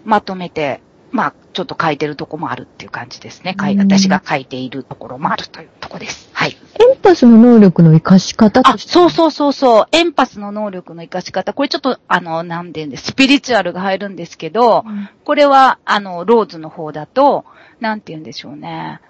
[0.04, 0.80] まとめて、
[1.12, 3.54] まあちょっと書いてるとこもあるっていう感じですね。
[3.78, 6.30] 私が書いているところもあるというところです。
[6.32, 6.56] はい。
[6.80, 8.78] エンパスの能力の活かし方あ。
[8.78, 9.86] そうそうそうそう。
[9.92, 11.52] エンパスの能力の活かし方。
[11.52, 17.44] これちょっと、あの、なんて言うんです、スピリチュアルが入るんですけど、うんこれは、あの、ローズの方だと、
[17.78, 19.00] なんて言うんでしょうね。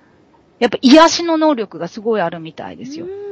[0.58, 3.06] やっぱ癒しの能力がすごいあるみたいですよ。
[3.06, 3.22] うん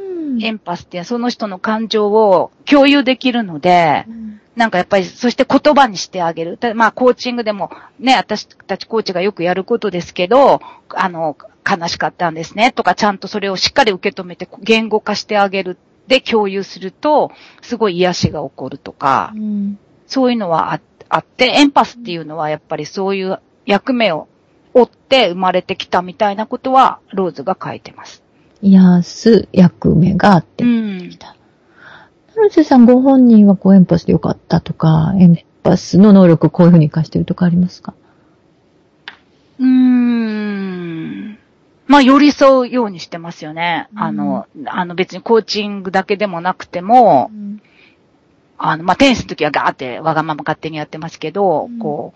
[0.42, 4.06] エンパスってその人の感情を共有できるので、
[4.60, 6.58] なんかやっぱり、そして言葉にしてあげる。
[6.58, 11.34] たまあ、コーチングでも、ね、私たちコーチがよくやることですけど、あの、
[11.66, 15.78] 悲しかったんですね、とか、ちゃんとそれをしっかり受け止めて、言語化してあげる。
[16.08, 24.28] で、共有すると、すごい癒しが起こるとかう、んそういうのはああって、エンパスっていうのはやっぱりそういう役目を
[24.74, 28.22] 負って生まれてきたみたいなことは、ローズが書いてます。
[28.60, 31.16] 癒す役目があってうんき。
[31.16, 31.28] た。
[31.28, 31.39] ナ
[32.40, 37.94] ルセさんご本人はこうエンパスでよかったとか、エンパスの能力をこういうふうに活かしてるとかありますか？
[39.58, 41.38] うーん。
[41.86, 43.88] まあ、寄り添うようにしてますよね。
[43.92, 47.30] うんあの、あの別にコーチングだけでもなくても、
[48.58, 52.14] あの、まあ、テニスの時はガーってわがまま勝手にやってますけど、うんこ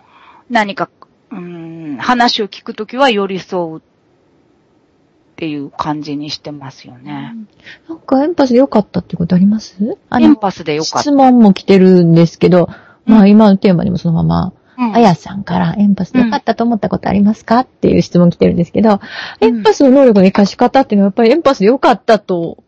[0.49, 0.89] う、何か、
[1.31, 3.81] うーん、話を聞くときは寄り添う
[5.35, 7.35] っていう感じにしてますよね。
[7.89, 9.97] なんかエンパスでよかったってことあります？
[10.17, 10.99] エンパスでよかった。
[11.01, 12.69] 質問も来てるんですけど、
[13.05, 13.21] まうん。
[13.23, 14.95] あ今のテーマにもそのまま、うん。
[14.95, 17.59] あやさんからエンパスでよかったと思ったことありますか？
[17.59, 19.01] っていう質問来てるんですけど、
[19.41, 19.47] うん。
[19.47, 22.63] エンパスの能力の活かし方っていうのはやっぱりエンパスでよかったと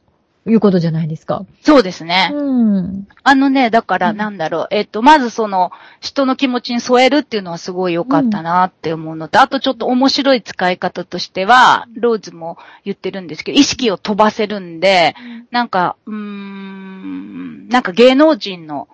[0.48, 1.46] いうことじゃないですか。
[1.62, 2.32] そうですね。
[2.34, 3.08] うん。
[3.24, 4.18] あのね、だからうん。
[4.18, 15.16] なんだろう、えっと、まずその、人の気持ちに添えるっていうのはすごい良かったなって思うのと、あとちょっと面白い使い方としては、ローズも言ってるんですけど、意識を飛ばせるんで、
[15.52, 18.88] なんか、うーん、なんか芸能人の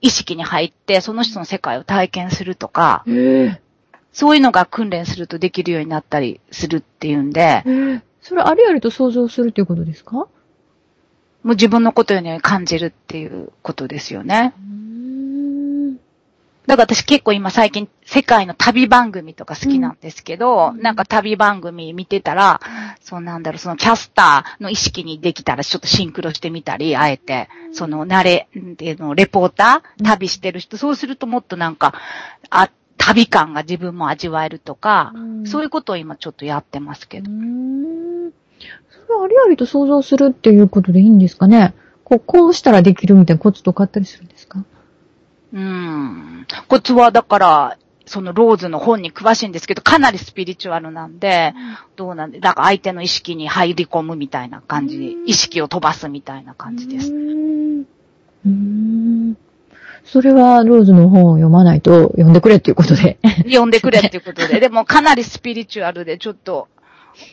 [0.00, 3.04] 意識に入って、その人の世界を体験するとか、
[4.12, 7.62] そういうのが訓練するとできるようになったりするっていうんで、
[8.20, 10.26] それありありと想像するということですか？
[11.42, 14.54] もう自分のことのように感じるっていうことですよね。
[16.66, 20.80] だから私結構今最近世界の旅番組とか好きなんですけど、うん。
[20.80, 22.60] なんか旅番組見てたら、
[23.00, 31.94] そうなんだろう、そのキャスターの意識にできたらちょっとシンクロしてみたり、あえて、その慣れ、の、レポーター旅してる人、そうするともっとなんか、
[32.48, 35.12] あ、旅感が自分も味わえるとか、
[35.44, 37.30] そういうことを今ちょっとやってますけうど。
[37.30, 38.30] ん
[39.12, 41.74] それありありと想像するっていうことでいいんですかね？
[42.04, 44.64] こう、こうしたらできるみたいなコツとかあったりするんですか？
[45.52, 46.46] うん。
[46.68, 51.54] コツはだから、そのローズの本に詳しいんですけど、かなりスピリチュアルなんで、
[51.96, 57.12] どうなんで、だから相手の意識に入り込むみたいな感じうん、意識を飛ばすみたいな感じです。
[57.12, 59.36] うん
[60.04, 63.18] それはローズの本を読まないと読んでくれっていうことで。
[63.44, 64.58] 読んでくれっていうことで。
[64.58, 66.66] でもかなりスピリチュアルで、ちょっと。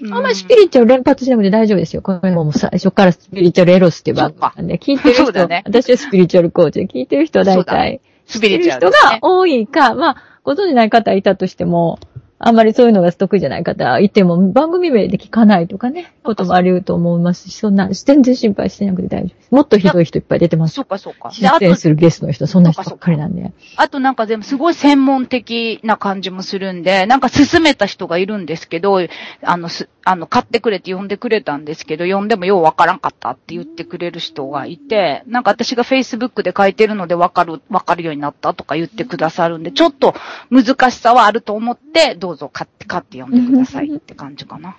[0.02, 0.14] うん。
[0.14, 2.02] あんまりスピリチュアル連発しなくて大丈夫ですよ。
[2.02, 5.64] これももう最初からスピリチュアルエロスって番組なんで、聞いてる人、ね。
[5.66, 6.80] 私はスピリチュアルコーチ。
[6.80, 8.92] で聞いてる人は大体、スピリチュアルね。
[8.92, 12.00] が多いか、まあ、ご存じない方いたとしても、
[12.42, 19.52] あんまりそういうのが得意じゃない方いても、番組名で聞かないとかね、こともあり得ると思いますし、そんな、全然心配してなくて大丈夫です。
[19.52, 20.76] もっとひどい人いっぱい出てます。
[20.76, 21.32] そうかそうか。
[21.32, 23.52] 出演、するゲストの人、そんな人ばっかりなんで。
[23.76, 29.00] あとなんか全部すごい専門的な感じもするんで、なんか勧めた人がいるんですけど、
[29.44, 40.14] あの、す、あの、買ってくれって呼んでくれたんですけど、呼んでもようわからんかったって言ってくれる人がいて、なんか私が Facebook で書いてるのでわかる、わかるようになったとか言ってくださるんで、ちょっと
[40.50, 44.78] 難しさはあると思って、どうぞ買って、買って読んでくださいって感じかな。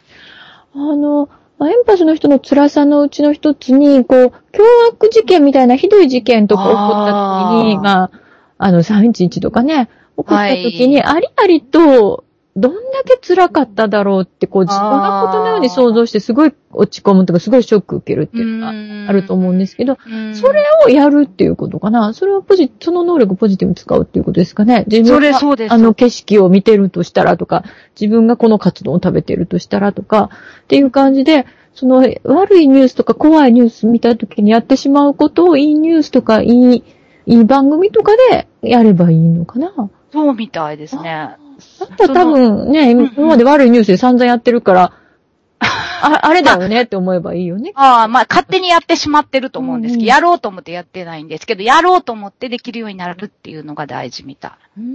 [0.74, 8.10] あの、まあエンパスの人の辛さのうちの一つに、こう、凶悪事件みたいなひどい事件とか起こった時に、あーまあ、
[8.58, 12.24] あの、311とかね、起こった時に、はありありと、
[12.60, 22.12] どんだけ辛かっただろうって、こう、自分のことのように想像して、すごい落ち込むとか、すごいショック受けるっていうのがあると思うんですけど、うんそれをやるっていうことかな。
[22.12, 24.84] それをポジ、その能力をポジティブに使うっていうことですかね。
[24.86, 25.38] 自分が
[25.70, 27.64] あの景色を見てるとしたらとか、
[27.98, 30.30] 自分がこのカツ丼を食べてるとしたらとか、
[30.64, 36.84] っていう感じで、その悪いニュースとか怖いニュース見た時にやってしまうことをいいニュースとかいい、
[37.26, 39.72] いい番組とかでやればいいのかな。
[40.12, 41.36] そうみたいですね。
[41.78, 44.92] だったら多分ね、ん今まで悪いニュースで散々やってるから、
[45.60, 47.72] ああれだよねって思えばいいよね。
[47.74, 54.80] ああ、まあ、勝手にやってしまってると思うんですけど、やろうと思ってやってないんですけど、やろうと思ってできるようになるっていうのが大事みたい。
[54.80, 54.86] うん。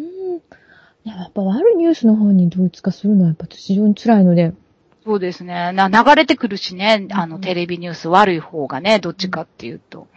[1.06, 4.54] いや、やっぱ悪いニュースの方に同一化するのはやっぱ非常に辛いので、
[5.06, 5.72] そうですね。
[5.72, 10.08] な、流れてくるしね、あの、うんテレビニュース悪い方がね、どっちかっていうと。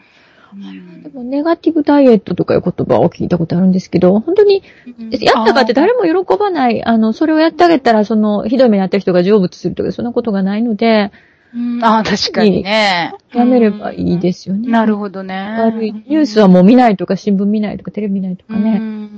[1.03, 4.63] でもネガティブダイエットとかいう言葉を聞いたことあるんですけど、本当に、
[5.11, 11.13] やったかって誰も喜ばない、あの、それをやってあげたら、その、ひどい目に遭った人が成仏するとか、そんなことがないので、
[11.55, 13.15] うん、ああ、確かにね。
[13.33, 14.69] やめればいいですよね。
[14.69, 15.35] なるほどね。
[15.59, 18.79] 悪いニュースはもう見ないとか、新聞見ないとか、テレビ見ないとかうね。
[18.79, 19.09] ん。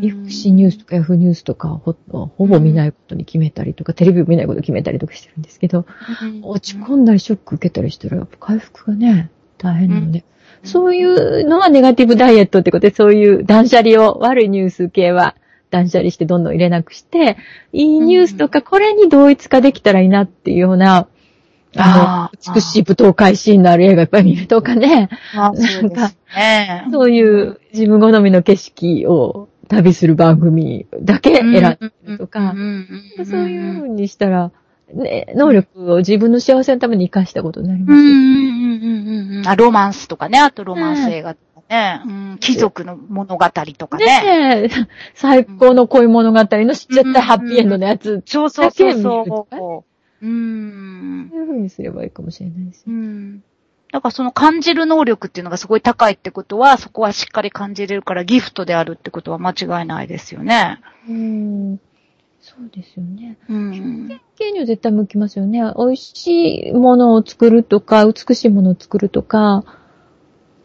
[0.00, 5.86] イフシニュースとかヤフーニュースとかほ、ほぼ見ないことに決めたりとか、テレビを見ないことに決めたりとかしてるんですけど、
[6.42, 9.30] 落ち込んだりショック受けたりしたら、やっぱ回復がね、
[9.64, 10.24] 大変なので、
[10.62, 10.68] うん。
[10.68, 15.34] そういうのはネガティブダイエットってことで、そういう断捨離を、悪いニュース系は
[15.70, 17.36] 断捨離してどんどん入れなくして、
[17.72, 21.08] いいニュースとか、これに同一化できたらいいなっていうような、
[21.76, 26.86] あの、美しい舞踏会シーンのある映画いっぱい見るとかね、そうですね。
[26.92, 32.54] そういう自分好みの景色を旅する番組だけ選んでるとか、
[33.24, 34.52] そういう風にしたら、
[34.92, 37.98] ね、能力を自分の幸せのために活かしたことになりますよ。
[37.98, 39.48] うんうんうんうんうん。
[39.48, 40.38] あ、ロマンスとかね。
[40.38, 42.02] あとロマンス映画とかね。
[42.06, 44.04] うん貴族の物語とかね。
[44.04, 44.68] ねえ、
[45.14, 49.84] 最高の恋物語の知っちゃったハッピーエンドのやつ、そうそうそうそ
[50.22, 50.26] う。
[50.26, 51.28] うん。
[51.30, 52.84] そういう風にすればいいかもしれないですよ。
[52.88, 53.42] うん。
[53.92, 60.80] だからその感じる能力っていうのがすごい高いってことは、そこはしっかり感じれるからギフトであるってことは間違いないですよね。
[61.08, 61.80] うん。
[62.44, 63.38] そうですよね。
[63.48, 64.20] うん。
[64.36, 65.62] 系には絶対向きますよね。
[65.78, 69.64] 美味しいものを作るとか、美しいものを作るとか、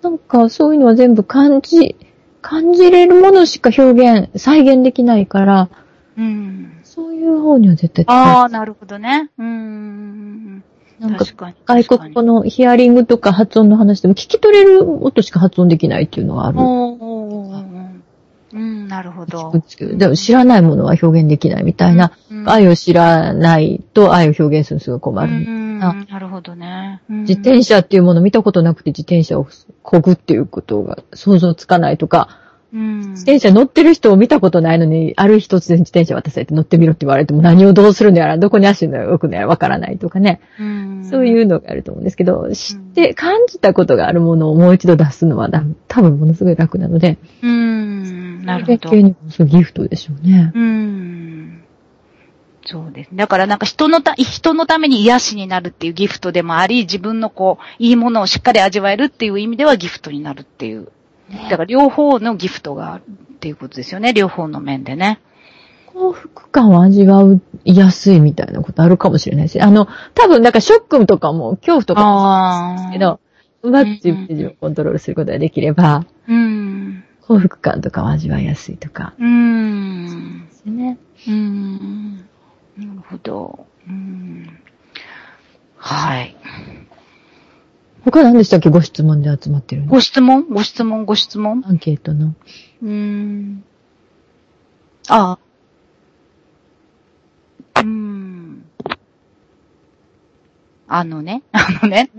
[0.02, 1.96] なんかそういうのは全部感じ、
[2.42, 5.70] 感じれるものしか表現、再現できないから、
[6.18, 6.82] うん。
[6.84, 9.32] そういう方には絶対ああ、なるほどね。
[9.38, 10.64] うん。
[11.00, 11.56] なんか確かに。
[11.66, 16.58] 外国語のヒアリングとか発音の話でも聞き取れる音しか発音できないっていうのがある。
[19.00, 19.54] なるほど。
[19.96, 25.32] でも知らないものは表現できないみたいな、うん愛を知らないと愛を表現するのすごい困る。
[25.32, 27.02] うんあなるほどね。
[27.10, 29.48] うん自転車っていうものを見たことなくて自転車を
[29.84, 32.28] 漕ぐっていうことが想像つかないとか、
[32.74, 40.40] うん自転車乗ってる人を見たことないのに、ある日突然自転車渡されて乗ってみろって言われても何をどうするのやら、どこに足の置くのやらわからないとかね。
[40.60, 47.50] うんそういうのがあると思うんですけど、知って感じたことがあるものをもう一度出すのはだ多分ものすごい楽なので、うん、
[48.44, 48.90] なるほど
[49.30, 50.52] そうギフトでしょうね。
[50.54, 51.64] うん。
[52.66, 53.10] そうです。
[53.14, 60.92] だからなんか人のた、人のために癒しになるっていうギフトでもあり、自分のこう、いいものをしっかり味わえるっていう意味ではギフトになるっていう。
[61.50, 64.14] だから両方のギフトがあるっていうことですよね。
[64.14, 65.20] 両方の面でね。
[65.88, 73.20] 幸福感を味わうやすいみたいなことあるかもしれないし、あの、多分なんかショックとかも恐怖とかもそうですけど、
[73.64, 77.04] うまく自分で自分をコントロールすることができれば、うん。
[77.30, 79.14] 幸福感とかを味わいやすいとか。
[79.20, 80.48] うん。
[80.48, 80.98] ですね。
[81.28, 82.18] うん。
[82.18, 82.26] な
[82.96, 83.68] るほど。
[83.88, 84.60] うん。
[85.78, 86.36] はい。
[88.04, 88.70] 他何でしたっけ？
[88.70, 90.48] ご質問で集まってるのご質問？
[90.50, 91.06] ご質問？
[91.06, 91.62] ご質問？
[91.68, 92.34] アンケートの。
[92.82, 93.64] うーん。
[95.08, 95.38] あ
[97.76, 98.66] うーん。
[100.92, 102.10] あのね、あのね、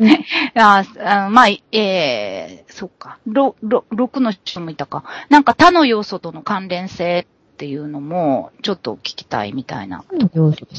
[0.54, 5.02] ああのまあ、えー、そっか、ろ、ろ、6の人もいたか。
[5.28, 10.04] なんか他の要素との関連性っていうのも、ちょっと聞きたいみたいな。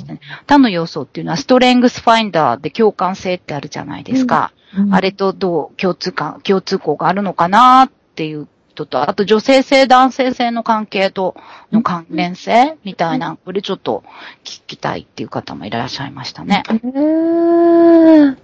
[0.06, 4.54] ね他の要素っていうのは、ストレングスファインダーで共感性ってあるじゃないですか。
[4.56, 11.36] うんあれとどう共通感、共通項があるのかなっていう人と、あと女性性、男性性の関係と
[11.72, 14.04] の関連性みたいな、これちょっと
[14.44, 16.64] 聞きたいっていう方もいらっしゃいましたね。
[16.68, 18.38] へー。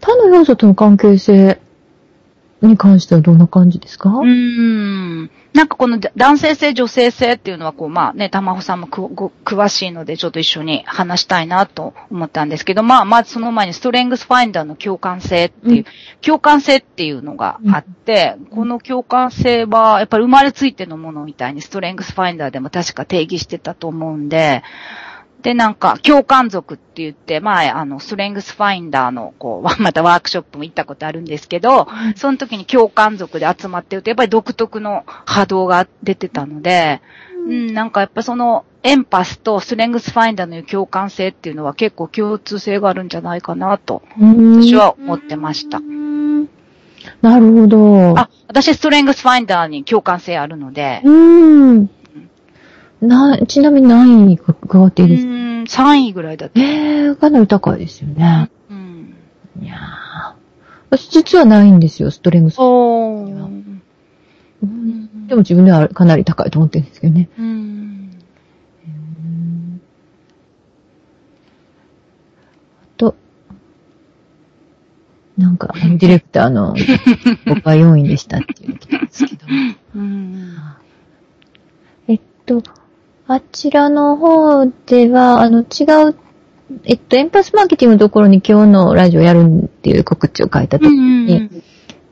[0.00, 1.60] 他の要素との関係性。
[2.62, 4.10] に関してはどんな感じですか？
[4.10, 5.30] うーん。
[5.52, 15.84] なんかこの男性性、女性性っていうのはこう、まあね、玉穂さんもくご詳しいので、ちょっと一緒に話したいなと思ったんですけど、まあ、まずその前にストレングスファインダーの共感性っていう、うん。
[16.20, 24.62] 共感性っていうのがあって、この共感性は、やっぱり生まれついてのものみたいにストレングスファインダーでも確か定義してたと思うんで、
[25.46, 37.00] で、なんか、共感族って言って、前、あの、ストレングスファインダーの、こう、 またワークショップも行ったことあるんですけど、その時に共感族で集まってると、やっぱり独特の波動が出てたので、
[37.46, 45.80] うん、なんかやっぱその、エンパスとストレングスファインダーの共感性っていうのは結構共通性があるんじゃないかなと、私は思ってましたう。
[45.80, 46.16] ん
[47.22, 48.18] なるほど。
[48.18, 51.90] あ、私ストレングスファインダーに共感性あるので、うーん。
[53.00, 56.60] な、ちなみに何位か伺ってういいですかん、3位ぐらいだった。
[56.60, 58.50] えー、かなり高いですよね。
[58.70, 59.14] うん。
[59.60, 60.36] いやー
[60.90, 62.58] 私実はないんですよ、ストレングス。
[62.58, 63.28] おー。
[64.62, 67.28] うんでも自分ではかなり高いと思ってるんですけどね。
[67.36, 68.20] うん。
[72.82, 73.16] あと、
[75.36, 76.74] なんか、ディレクターの、
[77.44, 79.46] 僕は4位でしたっていうの来たんですけど。
[79.96, 80.56] うん。
[82.06, 82.62] えっと、
[83.28, 86.14] あちらの方では、あの、違う
[86.84, 91.62] えっと、エンパスマーケティングのところに今日のラジオやるっていう告知を書いたときうんうんに、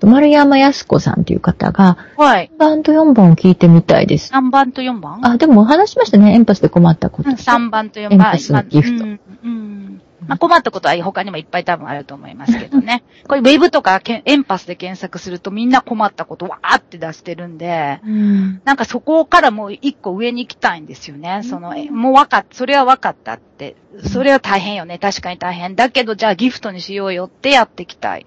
[0.02, 2.50] 丸山康子さんという方が、はい。
[2.54, 4.32] 3番と4番を聞いてみたいです。
[4.32, 5.26] 3番と4番？
[5.26, 6.34] あ、でも話しましたね。
[6.34, 7.30] エンパスで困ったこと。
[7.30, 8.12] うん、3番と4番。
[8.12, 9.04] エンパスのギフト。
[9.04, 13.02] うんまあ、困ったことは他にもいっぱい多分あると思いますけどね。
[13.26, 18.62] これウェブとかエンパスで検索するとみんな困ったことわーって出してるんで、うん。
[18.64, 21.42] なんかそこからもう一個上に行きたいんですよね。
[21.44, 23.76] その、えもう分かっ、それは分かったって。
[24.06, 24.98] それは大変よね。
[24.98, 25.76] 確かに大変。
[25.76, 28.26] だけど、じゃあギフトにしようよってやっていきたい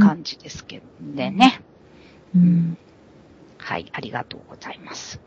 [0.00, 1.60] 感じですけどね。
[2.34, 2.76] うん。
[3.58, 5.20] はい、ありがとうございます。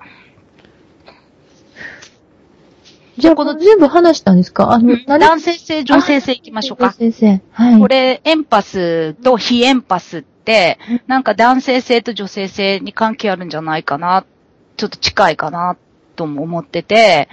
[3.20, 4.72] じゃあ、この全部話したんですか？
[4.72, 5.20] あの、何？
[5.20, 6.92] 男性性、女性性行きましょうか。
[6.94, 7.42] 先生。
[7.52, 7.80] はい。
[7.80, 14.26] これ、エンパスと非エンパスってうん、なんか男性性と女性性に関係あるんじゃないかな、
[14.78, 15.78] ちょっと近いかな、
[16.16, 17.30] とも思ってて、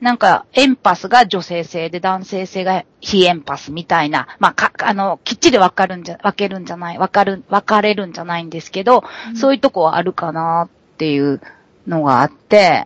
[0.00, 10.68] なんか、エンパスが女性性で男性性が非エンパスみたいな、まあ、か、あの、きっちり分かるんじゃ、分けるんじゃない、分かる、分かれるんじゃないんですけど、そういうとこはあるかなっ
[10.98, 11.40] ていう
[11.86, 12.84] のがあって、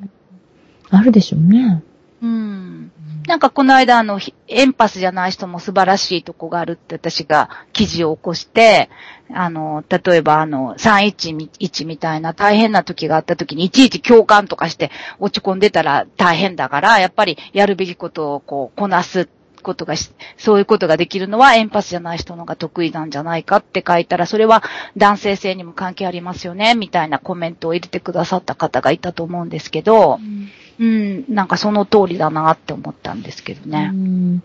[0.90, 1.82] あるでしょうね。
[2.22, 2.92] うん。
[3.26, 8.90] なんかこの間あの、エンパスじゃない人も素晴らしいとこがあるって私が記事を起こして、
[9.32, 19.28] あの、例えばあの、311みたいな大変な時があった時にいちいち共感とかして落ち込んでたら大変だから、やっぱりやるべきことをこう、こなす
[19.62, 24.62] ことがし、そういうことができるのはエンパスじゃない人の方が得意なんじゃないかって書いたら、それは
[24.96, 30.50] 男性性にも関係ありますよね、みたいなコメントを入れてくださった方がいたと思うんですけど、うん、
[30.80, 33.88] なんかその通りだなって思ったんですけどうね。
[33.88, 34.42] ん。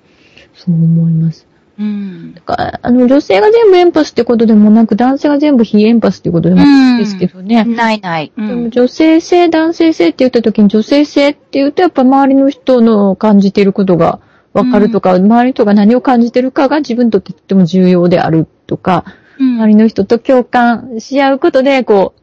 [0.54, 1.48] そう思います。
[1.78, 2.34] うん。
[2.34, 7.64] だからあの、女性が全部エンパスってことでもなく、男性が全部非エンパスってことでもないんですけどね。
[7.66, 8.32] ないない。
[8.36, 8.70] うでもん。
[8.70, 14.20] 女性性、男性性って言った時に女性性って言うとやっぱ周りの人の感じていることが
[14.54, 19.06] わかるとか、周りの人が何を感じてるかが自分にとってとっても重要であるとか、
[19.38, 22.14] 周りの人と共感し合うことで、こ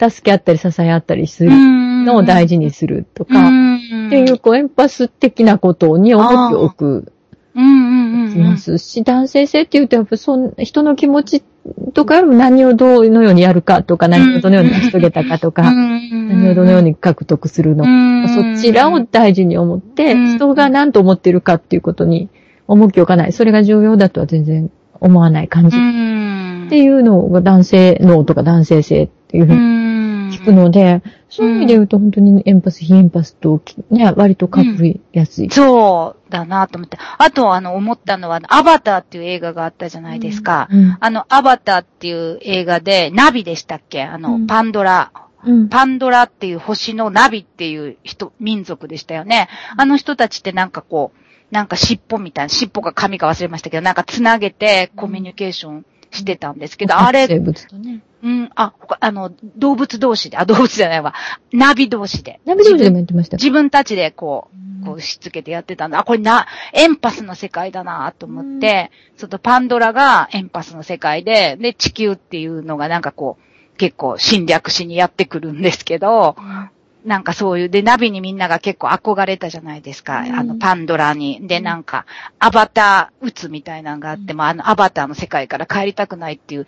[0.00, 1.50] う、助け合ったり支え合ったりする
[2.04, 3.50] のを大事にするとか、っ
[4.10, 7.12] ていう、こう、エンパス的なことに重きを置く、
[7.54, 8.32] うんうんうん。
[8.32, 11.42] いますし、男性性って言うと、やっぱそん、人の気持ち
[11.92, 22.30] とかよりも何をどのようにやるかとか、何をどのように成し遂げたかとか、何をどのように獲得するのか、そちらを大事に思って、うん人が何と思ってるかっていうことに
[22.66, 23.32] 重きを置かない。
[23.32, 25.76] それが重要だとは全然思わない感じ。
[25.76, 26.66] うん。
[26.66, 31.02] っていうのが男性脳とか男性性っていうふうに聞くので、
[31.34, 35.48] そういう意味で言うと本当にエンパス、非エンパスと、ね、割と被りやすい。
[35.50, 36.98] そうだなと思って。
[37.16, 40.68] あと、あの、思ったのは、アバターっていう映画があったじゃないですか。
[40.70, 40.98] うん。
[41.00, 44.02] あの、アバターっていう映画で、ナビでしたっけ？
[44.02, 45.10] あの、うんパンドラ。
[45.42, 45.68] うん。
[45.70, 49.48] パンドラっていう星のナビっていう人、民族でしたよね。
[49.78, 51.18] あの人たちってなんかこう、
[51.50, 58.02] なんか尻尾みたいな、尻尾か髪か忘れましたけど、なんかつなげてコミュニケーションしてたんですけど、あれ、生物とね。
[58.22, 61.14] うん、あ、他あの、動物同士で、あ、動物じゃないわ。
[61.52, 62.40] ナビ同士で。
[62.44, 64.48] ナビ同士でもやってましたか自分たちでこ
[64.82, 65.98] う、こううしつけてやってたんだ。
[65.98, 76.36] あ、これな、エンパスの世界だなと思って、ちょっとパンドラがエンパスの世界で、で、地球っていうのがなんかこう、結構侵略しにやってくるんですけど、
[77.04, 80.20] なんかそういう、で、ナビにみんなが結構憧れたじゃないですか。
[80.20, 81.46] うんあの、パンドラに。
[81.46, 82.06] で、なんか、
[82.38, 86.66] アバター、うつみたいなのがあっても、あの、アバターの世界から帰りたくないっていう、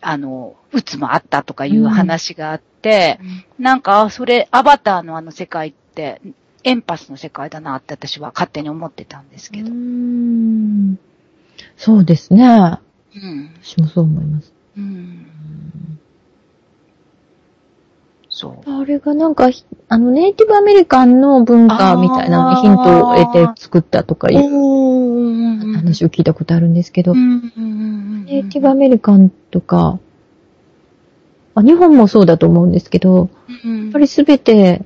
[0.00, 3.20] あの、うつもあったとかいう話があって、
[3.58, 6.20] なんか、あそれ、アバターのあの世界って、
[6.64, 9.70] エンパスの世界だなって私は勝手に思ってたんですけど。
[9.70, 10.98] ん。
[11.76, 12.78] そうですね。
[13.14, 13.54] うん。
[13.62, 14.52] 私もそう思います。
[14.78, 15.26] うん。
[18.44, 18.82] そう。
[18.82, 28.24] あれがなんか、ひあの、ネイティブアメリカンの文化みたいなヒントを得て作ったとかいうお話を聞いたことあるんですけど、うん。
[28.26, 29.98] ネイティブアメリカンとか、
[31.54, 33.30] あ日本もそうだと思うんですけど、
[33.64, 34.82] ややっぱりすべて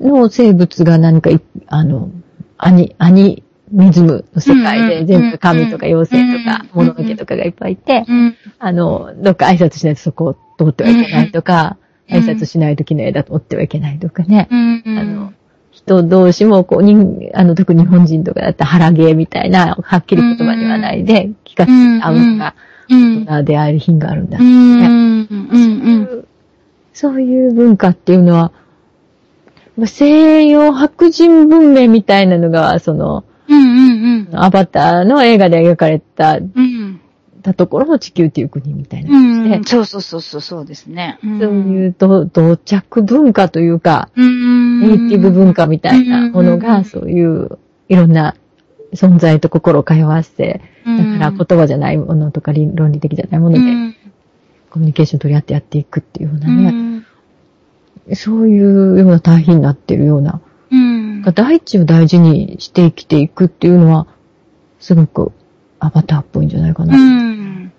[0.00, 2.10] の生物が何かい、あの、
[2.56, 8.36] アニ、アニミズムの世界で全部神とか妖精とか、うんもののけとかがいっぱいいて、うん。
[8.58, 14.48] あの、どっか挨拶しないとそこを通ってはいけないとか、うん挨拶しないときの枝通ってはいけないとかね。
[14.50, 14.82] うん。
[14.98, 15.32] あの、
[15.70, 22.54] 人同士も、こう、人、あの、特に日本人とかだったら腹芸みたいな、はっきり言葉にはないで、聞かせ合うのが、
[22.90, 23.24] うん。
[23.24, 24.38] 大人である品があるんだ。
[24.38, 24.46] うん。
[24.46, 25.26] うん。
[25.30, 26.26] うん。
[26.92, 28.52] そういう文化っていうのは、
[29.76, 34.28] まあ西洋白人文明みたいなのが、その、うん。
[34.28, 34.28] うん。
[34.32, 36.52] アバターの映画で描かれたうん。
[37.42, 39.64] たところの地球っていう国みたいなう感じで、ん。
[39.64, 41.18] そうそうそうそう、そうですね。
[41.22, 46.84] そういうど同着文化というか、うん、ネイティブ文化みたいなものが、うん。
[46.84, 48.34] そういういろんな
[48.94, 53.96] 存在と心を通わせて、だだから言葉じゃないものとか理論理的じゃないもので、うん。
[54.70, 57.06] コミュニケーション取り合ってやっていくっていうようなうね、ん。
[58.14, 60.40] そういうような対比になってるような、
[60.70, 61.22] うん。
[61.34, 64.06] 大地を大事にして生きていくっていうのは、
[64.80, 65.32] すごく
[65.82, 66.96] アバターっぽいんじゃないかな。
[66.96, 67.72] うん。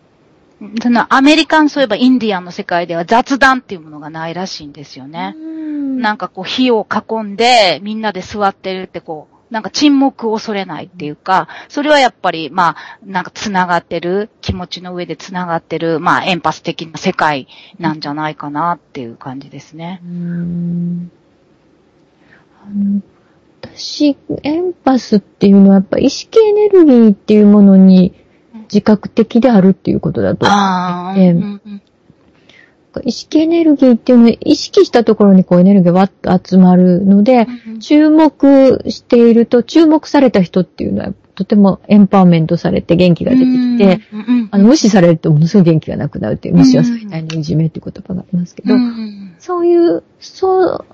[0.81, 5.35] そのアメリカン、そういえばインディアンの世界では雑談っていうものがないらしいんですよね。
[5.35, 17.47] なんかこう火を囲んでみんなで座ってるってこう、なんか沈黙を恐れないっていうか、それはやっぱりまあ、なんか繋がってる、気持ちの上で繋がってる、まあエンパス的な世界
[17.79, 20.01] なんじゃないかなっていう感じですね。
[20.03, 21.11] うーん
[22.65, 23.01] あの
[23.63, 28.13] 私、エンパスっていうのはやっぱ意識エネルギーっていうものに
[28.63, 30.45] 自覚的であるっていうことだと。
[30.47, 31.81] ああ、ええうんうん。
[33.05, 49.35] 意識エネルギーっていうのは意識したところにこうエネルギーがわっと集まるので、うん注目していると、注目された人っていうのはとてもエンパワーメントされて元気が出てきて、、うんうんあの無視されるとものすごい元気がなくなるっていう、無視は最大のいじめっていう言葉がありますけど、うん。
[49.39, 50.85] そういう、そう、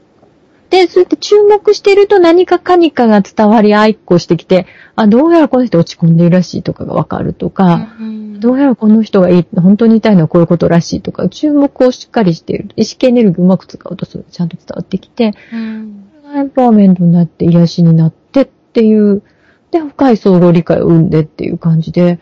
[0.69, 12.69] で、そうやって注目していると何かかにかが伝わり合いっこしてきて、あ、どうやらこの人落ち込んでいるらしいとかがわかるとか、うんどうやらこの人がいい、本当に痛いのはこういうことらしいとか、注目をしっかりしている。
[12.77, 19.23] 意識エネルギーをうまく使うとそれがちゃんと伝わってきて、うんエンパワーメントになって癒しになってっていう、
[19.71, 22.19] で、深い相互理解を生んでっていう感じで、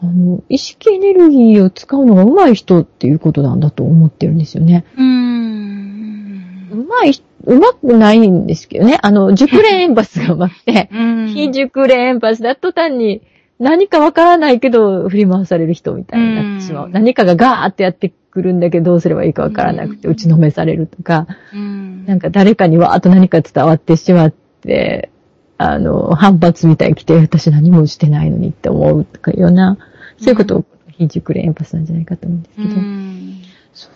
[0.00, 4.84] あの、意識エネルギーを使うのが上手い人っていうことなんだと思ってるんですよね。
[4.98, 8.98] うん上手い人、上手くないんですけどね。
[9.02, 11.26] あの、熟練エンパスが上手くて、 うん。
[11.28, 13.22] 非熟練エンパスだと単に
[13.58, 16.86] 何かわからないけど振り回される人みたいになってしまう。
[16.86, 16.92] うん。
[16.92, 20.12] 何かがガーってやってくるんだけどどうすればいいかわからなくてうん。
[20.12, 22.04] 打ちのめされるとか、うん。
[22.06, 25.10] なんか誰かにわーっと何か伝わってしまって、
[25.58, 29.78] あの、反発みたいに来て、私何もしてないのにって思うとかいうような、
[30.18, 33.42] そういうことを非熟練エンパスなんじゃないかと思うんですけど、うん。
[33.74, 33.88] そ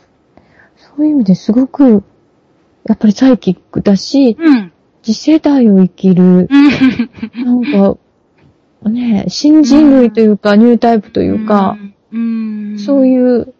[0.98, 2.04] ういう意味ですごく、
[2.88, 4.72] やっぱりサイキックだし、うん。
[5.02, 6.48] 次世代を生きる、
[7.44, 7.96] なんか、
[8.88, 11.76] ね、新人類というか、ニュータイプというか、、
[12.12, 12.76] うん。
[12.78, 13.54] そういう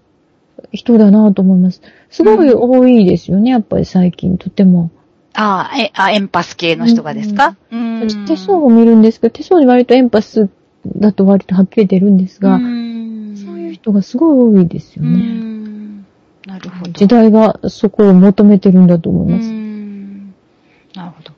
[0.72, 1.82] 人だなと思います。
[2.10, 4.90] すごい多いですよね、やっぱり最近、とても。
[5.34, 7.56] ああ、え、あ、エンパス系の人がですか？
[7.70, 8.00] うん。
[8.08, 10.48] 私手相を見るんですけど、手相に割とエンパス
[10.96, 13.36] だと割とはっきり出るんですが、うん。
[13.36, 15.18] そういう人がすごい多いですようね。
[16.47, 16.92] んなるほど。
[16.92, 19.49] 時代がそこを求めてるんだと思います。
[19.49, 20.34] うん
[20.94, 21.32] なるほど。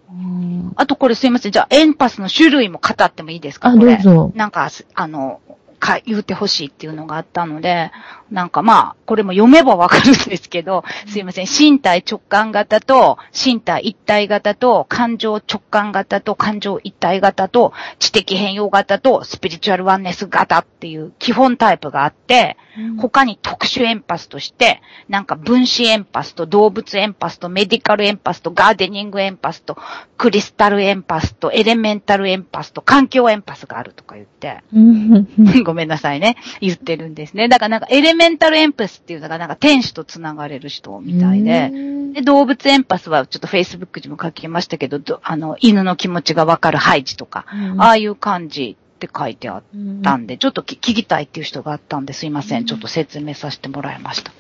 [0.77, 1.53] あとこれすいません。
[1.53, 3.71] じゃあ、エンパスの種類も語ってもいいですか？
[3.71, 4.33] あ、どうぞ。
[4.37, 5.41] なんか、すあの、
[5.81, 7.91] か、言うてほしいっていうのがあったので、
[8.31, 11.47] なんかまあ、これも読めばわかるんですけど、すいません。
[11.47, 22.57] 身体直感型と、身体一体型と、感情直感型と、感情一体型と、知的変容型と、スピリチュアルワンネス型っていう基本タイプがあって、
[22.99, 29.77] 他に特殊エンパスとして、なんか分子エンパスと動物エンパスとメディカルエンパスとガーデニングエンパスと
[30.17, 35.29] クリスタルエンパスとエレメンタルエンパスと環境エンパスがあるとか言って、うん
[35.65, 37.49] ごめんなさいね、言ってるんですね。
[37.49, 41.71] だからなんかエレメンタルエンパスっていうのがなんか天使と繋がれる人みたいで、
[42.13, 47.47] で、動物エンパスはちょっと Facebook にも書きましたけど、どあの、犬の気持ちがわかるハイジとか、
[47.79, 49.63] ああいう感じって書いてあっ
[50.03, 52.67] たんで、ちょっとき聞きたいっていう人があったんですいません。
[52.67, 54.33] ちょっと説明させてもらいました。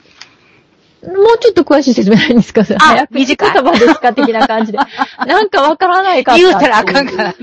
[1.02, 2.62] もうちょっと詳しい説明ないんですか？
[2.80, 4.12] あ短い言葉ですか？
[4.12, 4.78] 的な感じで。
[5.26, 6.40] なんかわからないかった。
[6.40, 7.34] 言うたらあかんから。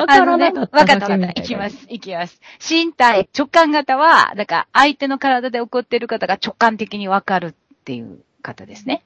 [0.00, 0.76] わからなかった。
[0.78, 1.40] わかったわかった。
[1.40, 1.70] いきま。
[1.70, 1.86] す。
[1.88, 2.40] いきます。
[2.68, 7.52] 身体、直感型は、だから相手の体で起こっている方が直感的にわかるっ
[7.84, 9.02] ていう方ですね。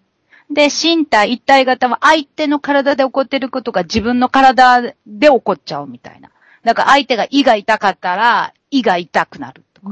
[0.51, 4.93] で、身体一体型は相手の体で起こっていることが自分の体で
[5.29, 6.31] 起こっちゃうみたいな。
[6.65, 9.89] だから相手が胃が痛かったら胃が痛くなるとか。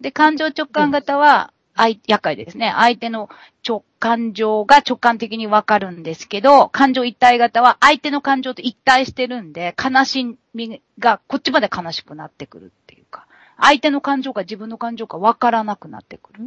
[0.00, 2.72] で、感情直感型は、厄介ですね。
[2.76, 3.28] 相手の
[3.66, 13.26] 直感情が直感的にわかるんですけど、感情一体型は相手の感情と一体してるんで、悲しみがこっちまで悲しくなってくるっていうか、
[13.60, 16.40] 相手の感情か自分の感情かわからなくなってくる。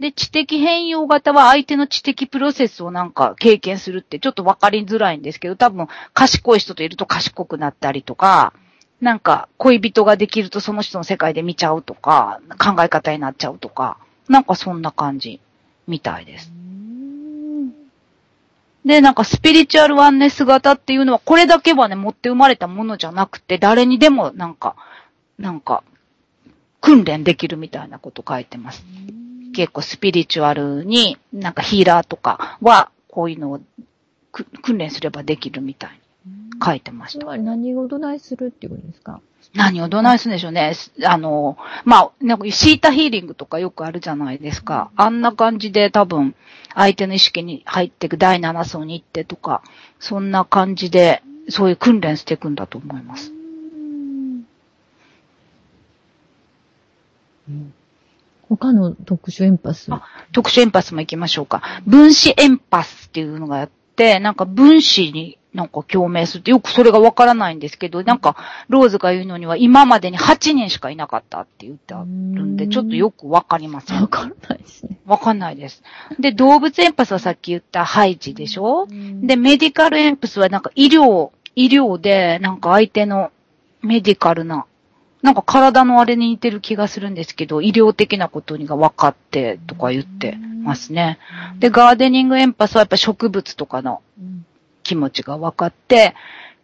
[0.00, 8.52] で、知的変容型は相手の知的プロセスをなんか経験するってちょっとわかりづらいんですけど、多分賢い人といると賢くなったりとか、
[9.00, 15.40] なんか恋人ができるとその人の世界で見ちゃうとか、考え方になっちゃうとか、なんかそんな感じ
[15.86, 16.52] みたいです。
[18.84, 24.76] で、なんかスピリチュアルワンネス型っていうのはこれだけはね、持って生まれたものじゃなくて、誰にでもなんか、
[25.38, 25.82] なんか、
[26.80, 28.84] 訓練できるみたいなこと書いてます。
[29.54, 33.60] 結構スピリチュアルに、なんかヒーラーとかは、こういうのを
[34.32, 35.98] く訓練すればできるみたいに
[36.64, 37.20] 書いてました。
[37.20, 39.20] つまり何をどないするっていうことですか？
[39.54, 40.72] 何をどないするんでしょうね。
[41.04, 44.90] あの、まあ、なんかシータヒーリングとかよくあるじゃないですか。
[44.96, 46.34] あんな感じで多分、
[46.74, 49.62] 相手の意識に入っていく第7層に行ってとか、
[50.00, 53.32] そんな感じで、そういう訓練していくんだと思います。
[58.48, 59.92] 他の特殊エンパス？
[59.92, 60.02] あ
[60.32, 61.82] 特殊エンパスも行きましょうか。
[61.86, 68.36] 分子エンパスっていうのがあって、なんか分子になんか共鳴するってよくそれがわからないんですけど、なんか
[68.68, 74.08] ローズが言うのには今までに8人しかいなかったって言ってあるんで、うんちょっとよくわかりませんわ。
[74.08, 74.98] からないですね。
[75.06, 75.82] わかんないです。
[76.18, 78.86] で、動物エンパスはさっき言ったハイジでしょ？
[78.88, 78.94] で、
[79.28, 83.30] で、メディカルエンパスはなんか医療、医療でなんか相手の
[83.82, 84.66] メディカルな、
[85.22, 91.18] なんか体のあれに似てる気がするんですけど、医療的なことが分かってとか言ってますね。
[91.60, 94.46] で、ガーデニングエンパスはやっぱ植物とかのうん
[94.84, 96.14] 気持ちが分かって、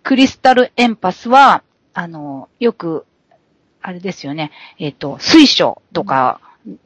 [0.05, 3.05] クリスタルエンパスは、あの、よく、
[3.83, 6.41] あれですよね、えっ、と、水晶とか、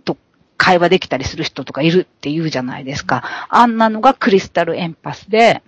[0.04, 0.16] と
[0.56, 3.46] 会話できたりする人とかいるって言うじゃないですか。
[3.50, 5.62] あんなのがクリスタルエンパスで、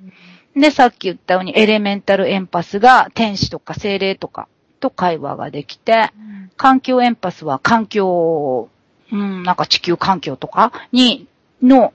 [0.56, 4.48] で、さっき言ったようにエレメンタルエンパスが天使とか精霊とか
[4.80, 6.10] と会話ができて、
[6.56, 8.70] 環境エンパスは環境、
[9.12, 11.26] うん、なんか地球環境とかに、
[11.62, 11.92] の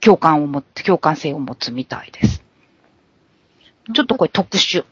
[0.00, 2.42] 共感を持って、共感性を持つみたいです。
[3.94, 4.84] ちょっとこれ特殊。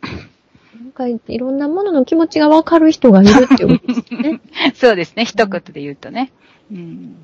[0.80, 4.40] なんかいろんなものの気持ちがわかる人がいるっていうことですね。
[4.74, 5.24] そうですね。
[5.24, 6.32] 一言で言うとね。
[6.70, 7.16] うん。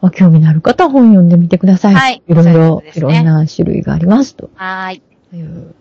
[0.00, 1.94] まあ興味のある方は本読んでみてください。
[1.94, 5.02] はいいろいろいろんな種類がありますとはーい。
[5.36, 5.74] いう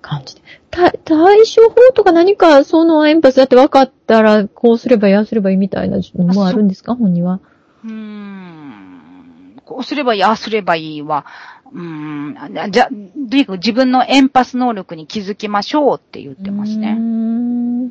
[0.00, 0.40] 感じで。
[0.70, 6.94] た対処法とか何かそのエンパスだって分かったら、こうすればいい、ああすればいいみたいなのもあるんですか？
[6.94, 7.40] 本には。
[7.84, 9.56] うーん。
[9.64, 11.26] こうすればいい、ああすればいいは、
[11.72, 12.36] うーん。
[12.38, 12.94] あじゃ、と
[13.36, 16.94] にかく自分のエンパス能力に気づきましょうって言ってますね。
[16.94, 17.88] ん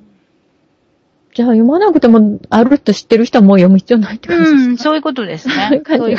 [1.36, 6.18] じゃあ読まなくても、あると知ってる人はもう読む必要ないって感じですか、うん、そういうことですそういね そういう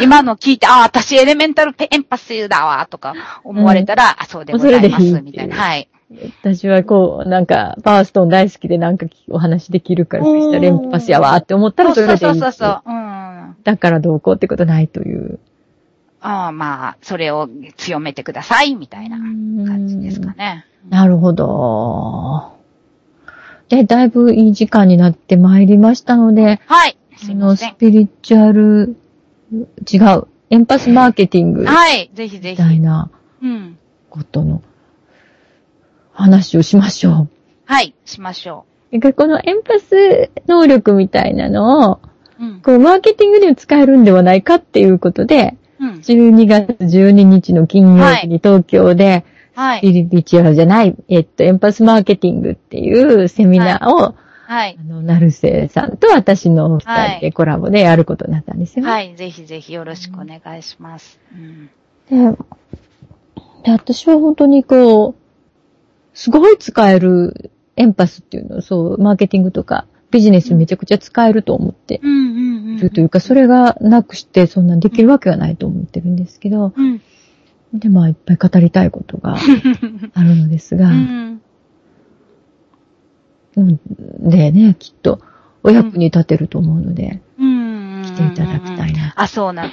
[0.00, 5.56] 今の聞いて、ああ、私エレメンタルエンパスだわ、とか思われたら、あ、そうでございます、いうみたいな。
[5.56, 5.88] はい。
[6.42, 12.40] 私はこう、なんか、パワーストーン大好きでなんかお話できるから、クリスタルエンパスやわって思ったそうそうらそれでいい。
[12.40, 12.82] そうそう。
[12.86, 12.94] うん。
[12.94, 15.40] あだからどうこうってことないという。
[16.20, 20.66] あ、まあ、それを強めてください、みたいな感じですかね。
[20.88, 22.56] なるほど。
[23.68, 26.96] で、だいぶいい時間になってまいりましたので、はい。
[27.16, 27.76] すそのスいません。
[27.76, 28.96] ピリチュアル、
[29.92, 32.10] 違う、エンパスマーケティングみはい。
[32.14, 32.56] ぜひぜひ。
[32.56, 33.10] たいな
[33.42, 33.78] うん。
[34.10, 34.62] ことの
[36.12, 37.28] 話をしましょ
[37.64, 37.94] はい。
[38.04, 38.98] しましょう。
[38.98, 42.00] でこのエンパス能力みたいなのを、
[42.40, 42.44] う。
[42.44, 42.60] うん。
[42.60, 45.58] こう、マーケティングでも使えるんではないかっていうことで、うん。
[46.00, 49.24] 12月12日の金曜日に東京で、
[49.54, 49.78] はい。
[49.78, 54.14] スピリチュアルじゃない、えっと、エンパスマーケティングっていうセミナーを、
[54.46, 54.82] はいあ。
[54.84, 58.84] の、なるせさんと私の二はい人でコラボでやることになったんですよ。
[58.84, 59.16] はい。
[59.16, 61.18] ぜひぜひよろしくお願いします。
[61.34, 61.70] うん。
[62.10, 62.36] で
[63.64, 65.14] で、私は本当にこう、
[66.14, 72.00] すごい使えるエンパスっていうのを、そう、マーケティングとかビジネスにめちゃくちゃ使えると思って。
[72.76, 77.00] るというか、それがなくしてそんなできるわけがないと思ってるんですけど、うん。
[77.72, 79.36] で、まあ、いっぱい語りたいことが
[80.14, 80.90] あるのですが、
[83.56, 85.20] でね、きっと
[85.62, 87.20] お役に立てると思うので、
[88.22, 88.34] うん。
[88.34, 89.12] 来ていただきたいな。
[89.16, 89.72] あ、そうなん。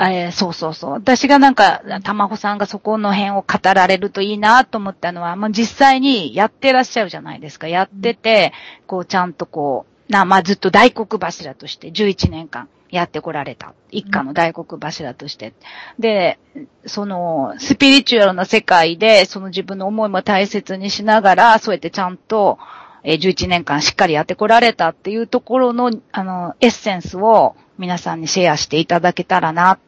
[0.00, 0.92] えーそうそうそう。
[0.92, 7.68] 私がなんか、たまほさんがそこの辺を語られるといいなと思ったのは、まあ、実際にやってらっしゃるじゃないですか。
[7.68, 8.52] やってて、
[8.86, 13.72] こう、ちゃんとこう、な、まあ、ずっと大黒柱として11年間やってこられた。
[13.90, 15.54] 一家の大黒柱として。
[15.98, 16.38] で、
[16.86, 22.58] その、スピリチュアルな世界で、その自分の思いも大切にしながら、そうやってちゃんと、
[23.04, 29.78] え11年間しっかりやってこられたっていうところの、あの、エッセンスを皆さんにシェアしていただけたらな、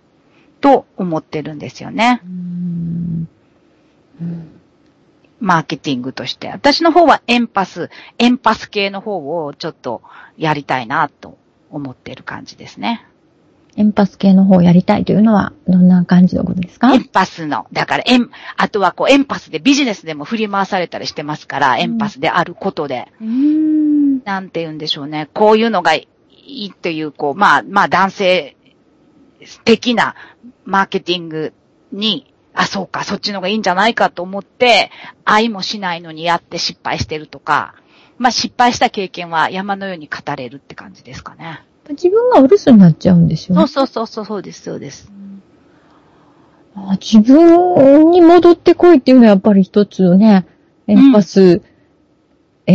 [0.60, 2.20] と思ってるんですよね。
[2.24, 3.28] うん
[5.40, 6.48] マーケティングとして。
[6.48, 10.00] 私の方はエンパス、エンパス系の方をちょっと
[10.38, 11.36] やりたいな、と
[11.70, 13.06] 思ってる感じですね。
[13.76, 16.94] エンパス系の方をやりたいというのは、どんな感じのことですか？
[16.94, 23.12] エンパスの、だからエン、あとはこうエンパスでビジネスでも振り回されたりしてますから、エンパスであることで。
[23.20, 25.28] うんなんて言うんでしょうね。
[25.34, 25.92] こういうのが
[26.46, 28.56] いいという、こう、まあ、まあ男性
[29.64, 30.14] 的な
[30.64, 31.52] マーケティング
[31.92, 34.90] に、あ、そうか、そっちのがいいんじゃないかと思って、
[35.24, 37.74] 愛もしないのにやって失敗してるとか、
[38.18, 41.64] まあ失敗した経験は山のように語れるって感じですかね。
[41.90, 43.60] 自分がお留守になっちゃうんですよね。
[43.62, 45.10] そうそうそうそう、そうです、そうです。
[46.76, 50.46] あ自分に戻ってこいっていうのはやっぱり一つのね、
[50.86, 51.73] エンパス、エ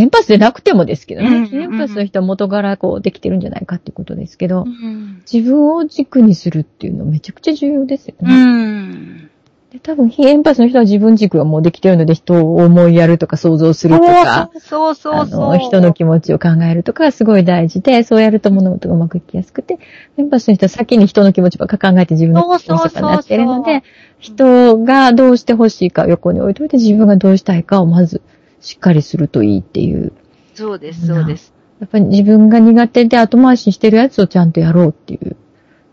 [0.04, 5.24] ンパスでなくてもですけどね、うん非エンパスの人は元からこうできてるんじゃないかっていうことですけど、うん。
[5.32, 8.44] 自分を軸にするっていうのめちゃくちゃ重要ですようね。
[8.44, 9.30] ん。
[9.72, 15.40] で多分非エンパスの人は自分軸がもうできてるので人を思いやるとか想像するとか、そうそうあそう。
[15.52, 19.78] の、人の気持ちを考えるとかがすごい大事で、そうやると物事がうまくいきやすくて、
[20.18, 23.84] エンパスの人は先に人の気持ちばっか考えて自分の気持ちとかなってるので、
[24.18, 28.22] 人がどうしてほしいかを横に置いといて自分がどうしたいかをまず
[28.62, 30.14] しっかりするといいっていう。
[30.54, 31.54] そうです、そうです。
[31.80, 35.38] やっぱり自分が苦手で後回しにしてるやつをちゃんとやろうっていう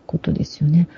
[0.05, 0.89] ことですよね。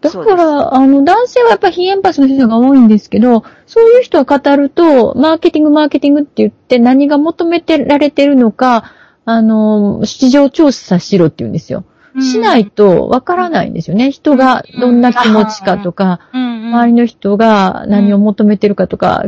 [0.00, 8.92] だから、あの、男性はやっぱ非エンパスの人が多いんですけど、そういう人は語ると、マーケティング、マーケティングって言って何が求めてられてるのか、
[9.26, 11.84] あの、市場調査しろって言うんですよ。
[12.18, 14.10] しないとわからないんですよね。
[14.10, 16.20] 人がどんな気持ちかとか。
[16.32, 19.26] 周りの人が何を求めてるかとか、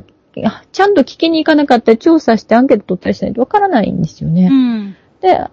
[0.73, 4.49] ちゃんと聞きに行かなかったり、調査してアンケート取ったりしないとわからないんですよね。
[4.51, 4.97] うん。
[5.21, 5.51] で、あ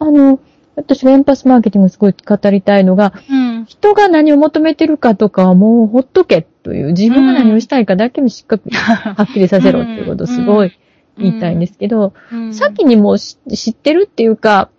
[0.00, 0.40] の、
[0.74, 3.64] 私がエンパスマーケティングをすごい語りたいのが、うん。
[3.66, 10.72] 人が何を求めてるかとかはもうほっとけという、自分が何をしたいかだけもしっかり はっきりさせろっていうことをすごい
[11.18, 14.70] 言いたいんですけど、うん先にもう知知ってるっていうか、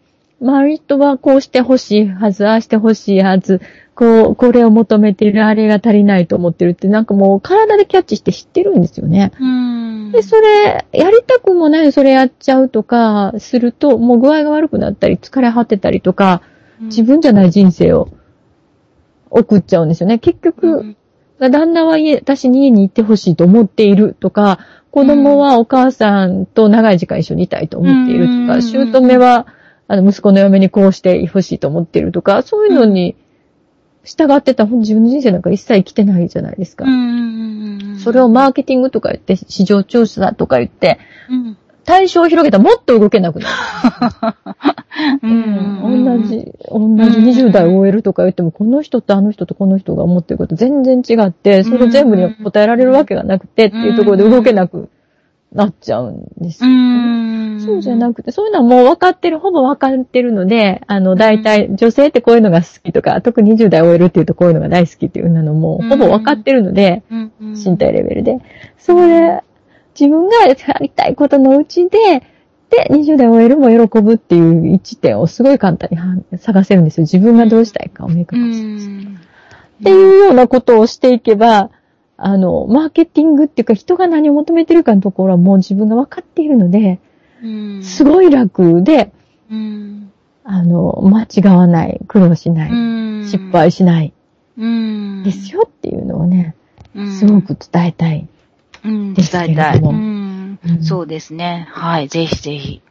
[0.44, 3.62] 周り人はこうしてほしいはず、ああしてほしいはず、
[3.96, 9.32] こう、これを求めてる、あれが足りないと思ってるって、なんかもう体でキャッチして知ってるんですよね。
[9.40, 10.12] うん。
[10.12, 16.42] で、それ、やりたくもない、それやっちゃうとか、すると、もう具合が悪くなったり、疲れ果てたりとか、
[16.82, 18.10] 自分じゃない人生を
[19.30, 20.20] 送っちゃうんですよね。
[20.20, 20.96] 結局、
[21.40, 24.60] 旦那は家、私に家に行ってほしいと思っているとか、
[24.92, 29.48] 子供はお母さんと長い時間一緒にいたいと思っているとか、うん姑は、
[29.88, 33.16] あの、息子の嫁にこうしてほしいと思っているとか、そういうのに
[34.04, 36.86] 従ってたら、ほんと自分の人生なんか一切生きてないじゃないですか。
[36.86, 37.98] うん。
[38.00, 41.58] それをマーケティングとか言って、市場調査とか言って、うん。
[41.86, 43.56] 対象を広げたらもっと動けなくなる。
[45.24, 46.06] うん。
[46.06, 46.80] 同じ、同
[47.10, 54.90] じ20代 OL とか言っても、この人とあの人とこの人が思ってること全然違って、それ全部に答えられるわけがなくてっていうところで動けなく
[55.54, 56.74] なっちゃうんですうよ。
[56.74, 57.60] ん。
[57.60, 68.40] そうじゃなくて、そういうのはもう分かってる、ほぼ分かってるので、あの、大体、女性ってこういうのが好きとか、特に20代 OL っていうとこういうのが大好きっていうのも、ほぼ分かってるので、うん、身体レベルで。
[68.78, 69.44] それ、
[70.00, 72.24] 自分がやりたいことのうちで、
[72.70, 77.04] で、20代 OL も喜ぶっていう一点をすごい簡単には探せるんですよ。
[77.04, 78.94] 自分がどうしたいかを明確うにする。
[78.94, 79.20] ん。
[79.82, 81.70] っていうようなことをしていけば、
[82.26, 87.00] あの、マーケティングっていうか人が何を求めてるかのところはもう自分が分かっているので、
[87.44, 87.84] うん。
[87.84, 89.12] すごい楽で、
[89.52, 90.12] うん。
[90.46, 93.28] あの、間違わない、苦労しない、うん。
[93.28, 94.14] 失敗しない、
[94.58, 95.24] うん。
[95.24, 96.56] ですよっていうのをね、
[96.96, 97.12] うん。
[97.12, 98.26] すごく伝えたい。
[98.86, 99.74] うん、です伝えたい。
[99.74, 101.68] けれどもうんうんそうですね。
[101.72, 102.82] はい、ぜひぜひ。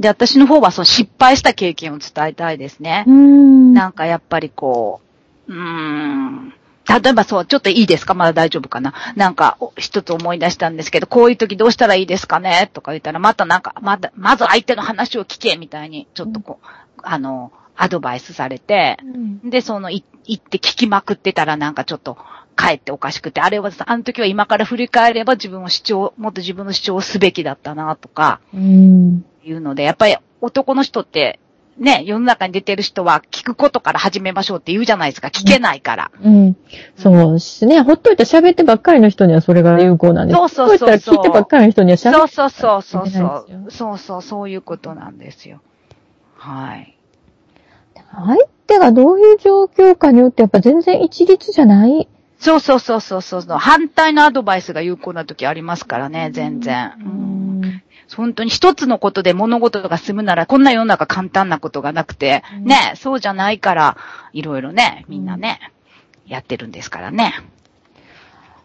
[0.00, 3.04] で、私の方はその失敗した経験を伝えたいですね。
[3.08, 5.00] んなんかやっぱりこ
[5.48, 6.52] う、うーん。
[6.88, 8.14] 例えばそう、ちょっといいですか？
[8.14, 8.92] まだ大丈夫かな？
[9.16, 12.70] なんか、お一つ思い出したんですけど、こういう時どうしたらいいですかね？
[12.72, 16.66] とか言ったら、またなんか、まだ、まず相手の話を聞けみたいに、ちょっとこう、
[17.02, 19.50] あの、アドバイスされて、うん。
[19.50, 22.18] で、その、い行って聞きまくってたらなんかちょっと、
[22.54, 29.24] 帰っておかしくて、あれはさ、あの時は今から振り返れば自分を主張、もっと自分の主張をすべきだったな、とか、うん。
[29.42, 31.40] いうので、やっぱり男の人って、
[31.78, 35.28] ね、世の中に出てる人は聞くことから始めましょうって言うじゃないですか。
[35.28, 36.10] 聞けないから。
[36.22, 36.56] うん。
[36.96, 37.80] そうですね。
[37.80, 40.36] ほっといたら喋ってばっかりの人にはそれが有効なんです。
[40.36, 43.70] そうそうそうそうほっといたら聞いてばっかりの人には喋そうってそうそうそうそう。
[43.70, 45.60] そうそう、そういうことなんですよ。
[46.36, 46.96] はい。
[48.14, 52.06] 相手がどういう状況かによってやっぱ全然一律じゃない。
[52.38, 53.58] そうそうそうそうそうそう。
[53.58, 56.92] 反対のアドバイスが有効な時ありますからね、全然。
[57.00, 57.82] うん
[58.16, 63.96] 本当に一つのことで物事が進むなら、こんな世の中簡単なことがなくて、うんね、そうじゃないから、
[64.32, 65.60] いろいろね、みんなね、
[66.26, 67.34] やってるんですからね。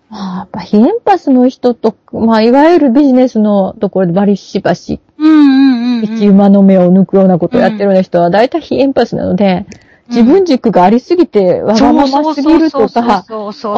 [0.10, 9.66] まあ、やっぱ非エンパスの人と、まあ、いわゆるビジネスのところでバリしばし、うんうんうん、生き馬の目を抜くようなことをやってるような人は、大体非エンパスなので、
[10.10, 13.26] 自分軸がありすぎて、わがまますぎるとか、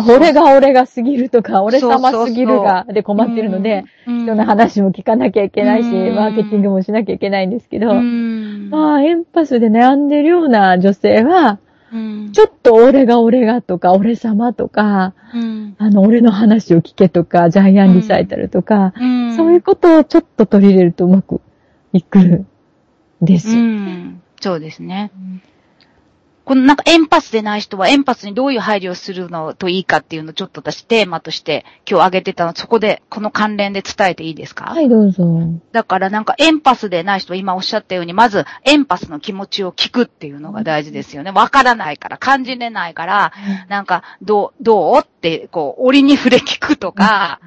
[0.08, 6.16] 俺が俺がすぎるとか、俺様すぎるが、で困ってるので、、人人の話も聞かなきゃいけないし、うん。
[6.16, 11.60] マーケティングもしなきゃいけないんですけど、うん、まあ、エンパスで悩んでるような女性は、
[11.92, 21.42] うん、ちょっと俺が俺がとか、俺様とか、うん、あの、俺の話を聞けとか、ジャイアンリサイタルとか、うん、そういうことをちょっと取り入れるとうまく
[21.94, 22.48] いくん
[23.22, 23.60] ですうよ。
[23.60, 25.12] ん、そうですね。
[26.50, 34.66] このなんかエンパスでない人はエンパスにどういう配慮をするのといいかっていうのをちょっと私テーマとして今日挙げてたの、そこで、この関連で伝えていいですか？
[34.66, 35.24] はい、どうぞ。
[35.72, 41.30] だからなんかエンパスでない人は今おっしゃったように、まずエンパスの気持ちを聞くっていうのが大事ですよね。
[41.30, 43.32] わからないから、感じれないから、
[43.68, 47.40] なんか、どう、どうって、こう、折に触れ聞くとか、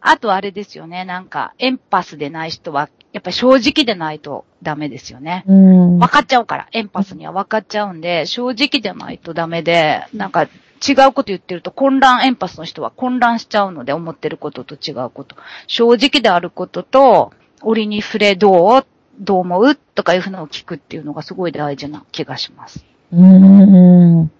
[0.00, 5.44] あとあれですよね、なんか、エンパスでない人は、やっぱり正直でないとダメですよね。
[5.46, 5.98] うん。
[5.98, 10.42] 分かっちゃうから、エンパスには分かっちゃうんで、正直でないとダメで、なんか、
[10.86, 15.36] 違うこと言ってると混乱、エンパスの人は混乱しちゃうので、思ってることと違うこと。
[15.66, 17.32] 正直であることと、
[17.62, 18.86] 折に触れどう
[19.20, 22.84] どう思うとかいうふうのを聞くっていうのがすごい大事な気がします。
[23.12, 24.30] うん。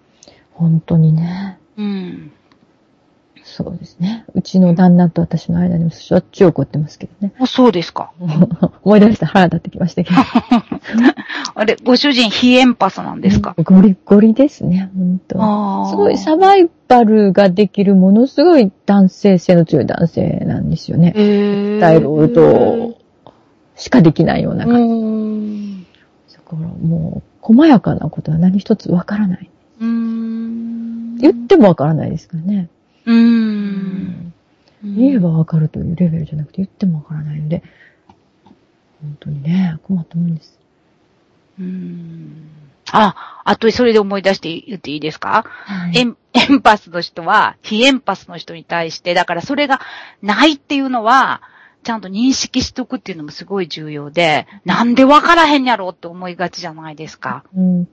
[0.52, 1.58] 本当にね。
[1.76, 2.32] うん。
[3.48, 4.24] そうですね。
[4.34, 7.32] うちの旦那と私の間にもしょっちゅう怒ってますけどね。
[7.40, 8.12] あそうですか。
[8.84, 10.16] 思い出したら腹立ってきましたけど。
[11.54, 21.14] あれ、ご主人非エンパスなんですか、ゴリゴリですね、本当すごいサバイバルができるものすごい男性性の強い男性なんですよね。
[21.16, 22.96] へー大労働
[23.76, 24.94] しかできないようなう感じ。
[24.94, 25.82] ん。
[25.82, 25.86] だ
[26.44, 29.50] からもう、細やかなことは何一つわからない。
[29.80, 31.16] うん。
[31.16, 32.68] 言ってもわからないですからね。
[33.08, 34.32] うん。
[34.84, 37.62] 言えばわかるというレベルじゃなくて言ってもわからないので、
[39.00, 40.58] 本当にね、困ったもんです。
[41.58, 42.50] うん。
[42.92, 49.80] あ、あとそれで思い出して言っていいですか、はいエン、エンパスの人は、非エンパスの人に対して、だからそれが
[50.22, 51.40] ないっていうのは、
[51.82, 57.44] ちゃんと認識しとくっていうのもすごい重要で、なんでわからへんやろって思いがちじゃないですか。
[57.56, 57.88] うん。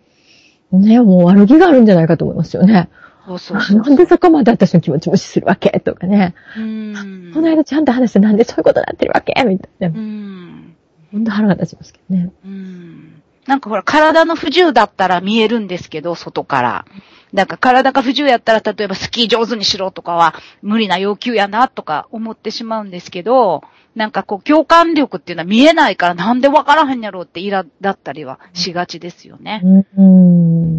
[0.72, 2.90] ね、もう悪気があるんじゃないかと思いますよね。
[3.26, 3.82] そうそうそう。
[3.82, 5.80] なんでそこまで私の気持ち無視するわけ？
[5.80, 6.36] とかね。
[6.58, 7.32] うん。
[7.34, 9.34] この間ちゃんと話してなんでそういうことになってるわけ？
[9.46, 10.00] みたいな。
[10.00, 10.76] うん。
[11.12, 12.32] ほんと腹が立ちますけどね。
[12.46, 13.22] うん。
[13.48, 16.86] なんかほら、体の不自由だったら見えるんですけど、外から。
[17.32, 23.62] なんか体が不自由やったら、例えばスキー上手にしろとかは無理な要求やなとか思ってしまうんですけど、
[23.94, 29.62] なんかこう共感力っていうのは見えないからなんでわからへんやろうってイラだったりはしがちですよね。
[29.64, 29.86] うん。
[29.98, 30.02] う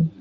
[0.02, 0.12] ん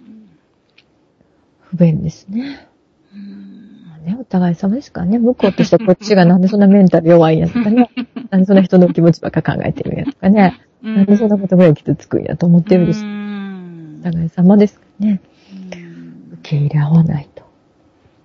[1.76, 2.68] 不便ですね。
[3.14, 5.20] うんまあね、お互い様ですからね。
[5.20, 7.92] 向こうとしてはこっちがなんでそんなメンタル弱いんやとかね。
[8.32, 10.60] なんでそんな人の気持ちばっか考えてるんやとかね。
[10.82, 13.04] なんでそんなことぐらい傷つくんやと思ってるんです。
[13.04, 15.22] うんお互い様ですからね。
[15.52, 17.44] うん受け入れ合わないと。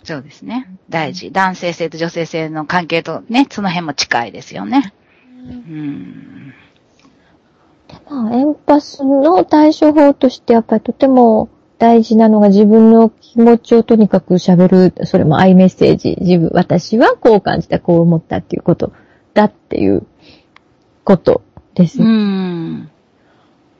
[0.05, 0.69] そうですね。
[0.89, 1.31] 大事。
[1.31, 4.93] 男性性と女性性の関係とね、その辺も近いですよね。
[5.39, 6.55] うん。
[8.09, 11.49] まあ、エンパスの対処法としてやっぱりとても
[11.81, 18.93] 大事なのが自分の気持ちをとにかく喋る、それもアイメッセージ、自分、私はこう感じた、こう思ったっていうこと
[19.33, 20.07] だっていう
[21.05, 21.43] こと
[21.75, 22.03] です。
[22.03, 22.91] うん。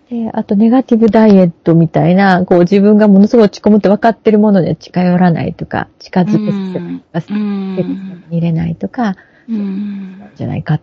[0.09, 10.31] であと、ネガティブダイエットみたいな、こう自分がものすごい落ち込むって分かってるもので近寄らないとか、近づくうん生活に入れないとか、うん。
[10.37, 10.81] じゃないか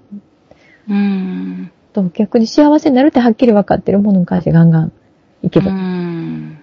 [0.87, 1.71] うん。
[1.93, 4.91] と、逆に幸せになるってはっきり分かってるものに関してガンガン
[5.41, 6.56] いけばうん。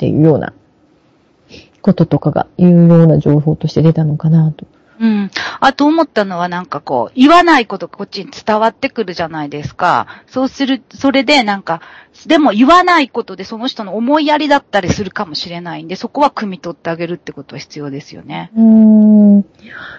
[0.00, 0.54] っていうような
[1.82, 4.66] こととかがいうような情報として出たのかなと。
[4.98, 5.30] うん。
[5.60, 10.06] あと思ったのはなんかこう、言わないことがこっちに伝わってくるじゃないですか。
[10.26, 11.82] そうする、それでなんか、
[12.26, 18.50] でも言わないことでその人の思いやりだったりするかもしれないんで、そこは汲み取ってあげるってことは必要ですよね。
[18.56, 18.62] うー
[19.40, 19.44] ん。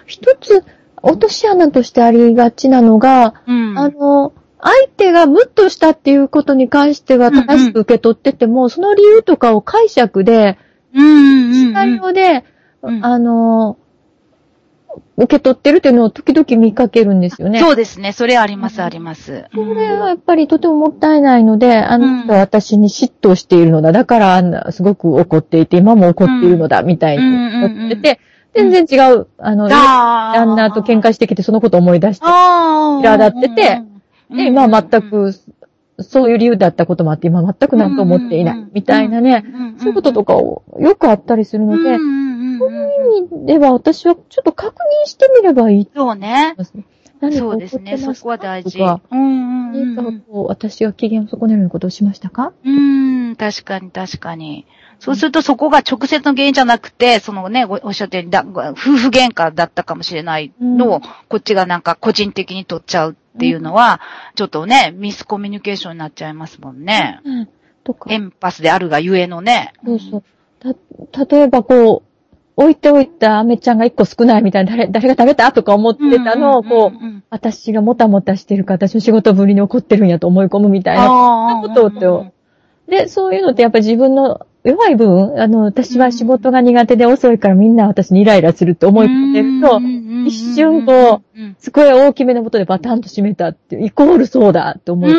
[0.06, 0.64] 一つ、
[1.00, 3.78] 落とし穴としてありがちなのが、うん。
[3.78, 4.32] あの、
[4.62, 10.56] 相手がムッとしたっていうことに関しては正しく受け取ってても、その理由とかを解釈で、
[10.94, 11.54] うんうんうん。
[11.54, 12.44] シナリオで、
[12.82, 13.76] うんあの、
[15.16, 17.58] 受け取ってるっていうのを時々見かけるんですよね。
[17.60, 18.12] そうですね。
[18.12, 19.46] それあります、あります。
[19.52, 23.90] それはやっぱりとてももったいないので、あの人は私に嫉妬しているのだ。
[23.90, 28.20] だからあんな、すごく怒っていて、今も怒っているのだ、みたいに思ってて、
[28.54, 33.82] 全然違う、あの、あ旦那と喧嘩してきてそのことを思い出して、苛立ってて、
[34.34, 35.32] で、今は全、く、
[35.98, 39.44] そういう理由だったこともあって、今全く何と思っていない、みたいなね、
[39.78, 46.44] そういうこととかをよくあったりするので、そういう意味では私はちょっと確認してみればいいとそうね。
[46.46, 46.84] 思いますね。
[47.20, 47.96] 何かそうですね。
[47.98, 48.78] そこは大事。
[48.80, 52.52] うんうんうん何かこう、私が機嫌を損ねるようなことをしましたか？
[52.64, 54.66] うん、確かに確かに。
[55.02, 64.00] そうするとそこが直接の原因じゃなくて、そのね、ごおっしゃったようにだ、夫婦喧嘩だったかもしれないのを、うんこっちがなんか個人的に取っちゃうっていうのは、
[64.36, 67.18] ちょっとね、ミスコミュニケーションになっちゃいますもんね。
[67.24, 67.48] うん。
[67.82, 68.16] とかエ。
[68.16, 69.72] ンパスであるがゆえのね。
[69.84, 70.24] そうそう。
[71.10, 72.12] た、例えばこう、
[72.54, 81.06] 置いておいたアメちゃんが一個少ないみたいな、誰、誰が食べたとか思ってたのを、こう、私がもたもたしてるから、私の仕事ぶりに怒ってるんやと思い込むみたいな。
[81.06, 82.32] そんなことを
[82.92, 89.80] で、そういうのってやっぱり自分の弱い分、あの、私は仕事が苦手で遅いからみんな私にイライラするって思い込んでると、
[90.28, 95.10] 一瞬こう、すごい大きめのことでバタンと閉めたってイコールそうだって思う。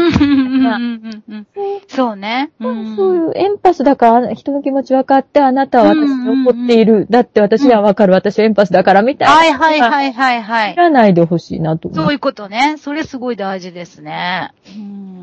[1.87, 2.51] そうね。
[2.95, 7.07] そういうエンパスだから人の気持ち分かってあなたは私に怒っている。
[7.09, 8.13] だって私は分かる。
[8.13, 9.33] 私はエンパスだからみたいな。
[9.33, 10.73] はいはいはいはいはい。
[10.73, 12.05] 知らないでほしいなと思う。
[12.05, 12.75] そういうことね。
[12.77, 14.11] それすごい大事ですね。
[14.11, 14.53] や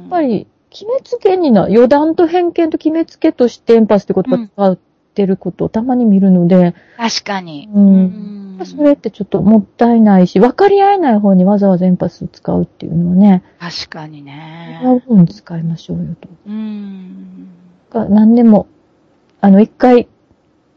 [0.06, 4.78] っぱり、決めつけにな、余談と偏見と決めつけとしてエンパスって言葉使っ
[5.14, 6.74] てることをたまに見るので。
[6.96, 7.68] 確かに。
[7.72, 8.60] うん。
[8.64, 13.42] それってちょっともったいないし、分かり合えない方にわざわざエンパスを使うっていうのはね。
[13.58, 14.80] 確かにね。
[14.82, 16.28] 違う方に使いましょうよと。
[16.46, 17.48] うん。
[17.92, 18.68] 何でも、
[19.40, 20.08] あの、一回、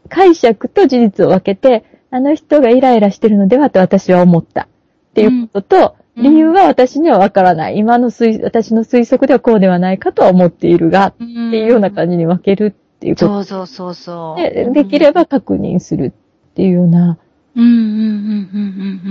[0.08, 4.62] 解釈と事実を分けて、あの人がイライラしてるのではと私は思った。
[4.62, 4.66] っ
[5.14, 7.78] ていうことと、理由は私にはわからない。
[7.78, 13.26] 今の推、私の推測ではこうではないかとは思っているが、っていうような感じに分けるっていうこと。
[13.26, 14.42] そうそうそうそう。
[14.42, 16.12] で、できれば確認する
[16.50, 17.18] っていうような。
[17.56, 18.58] うんうんうんう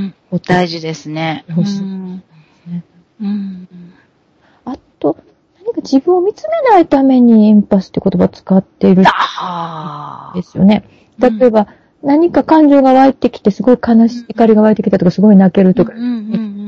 [0.07, 0.39] んうん。
[0.45, 1.45] 大事ですね。
[1.49, 1.81] 欲しい。
[3.21, 3.67] うん。
[4.65, 5.17] あと、
[5.57, 9.03] 何か自分を見つめないためにエンパスって言葉を使っている。
[10.35, 10.83] ですよね。
[11.19, 11.67] 例えば、
[12.03, 15.93] 何か感情が湧いてきて、すごい悲しい、怒りが湧いてきたとか、すごい泣けるとか、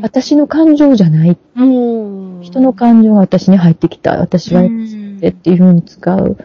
[0.06, 1.36] 私の感情じゃない。
[1.56, 4.20] 人の感情が私に入ってきた。
[4.20, 6.38] 私は、っていうふうに使う。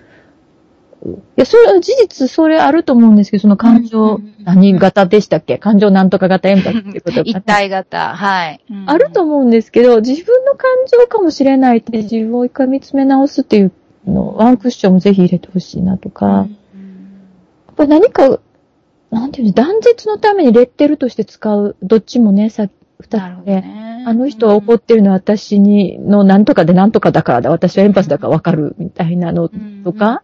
[1.04, 5.58] いや、それは事実、それあると思うんですけど、その感情、何型でしたっけ？
[5.58, 13.72] 感情なんとか型エンパスっていうこと 一体型、はい、あると思うんですけど、自分の感情かもしれないって自分を一回見つめ直すっていう
[14.06, 16.48] の、ワンクッションもぜひ入れてほしいなとか、やっ
[17.76, 18.40] ぱり何か
[19.10, 22.68] なんていうの、断絶のためにレッテルとして使う、どっちもね、さ、
[23.00, 29.50] 二つで、ね、あの人は怒ってるのは私に、のなんとかでなんとかだからだ、私はエンパスだからわかる、みたいなの
[29.84, 30.22] とか、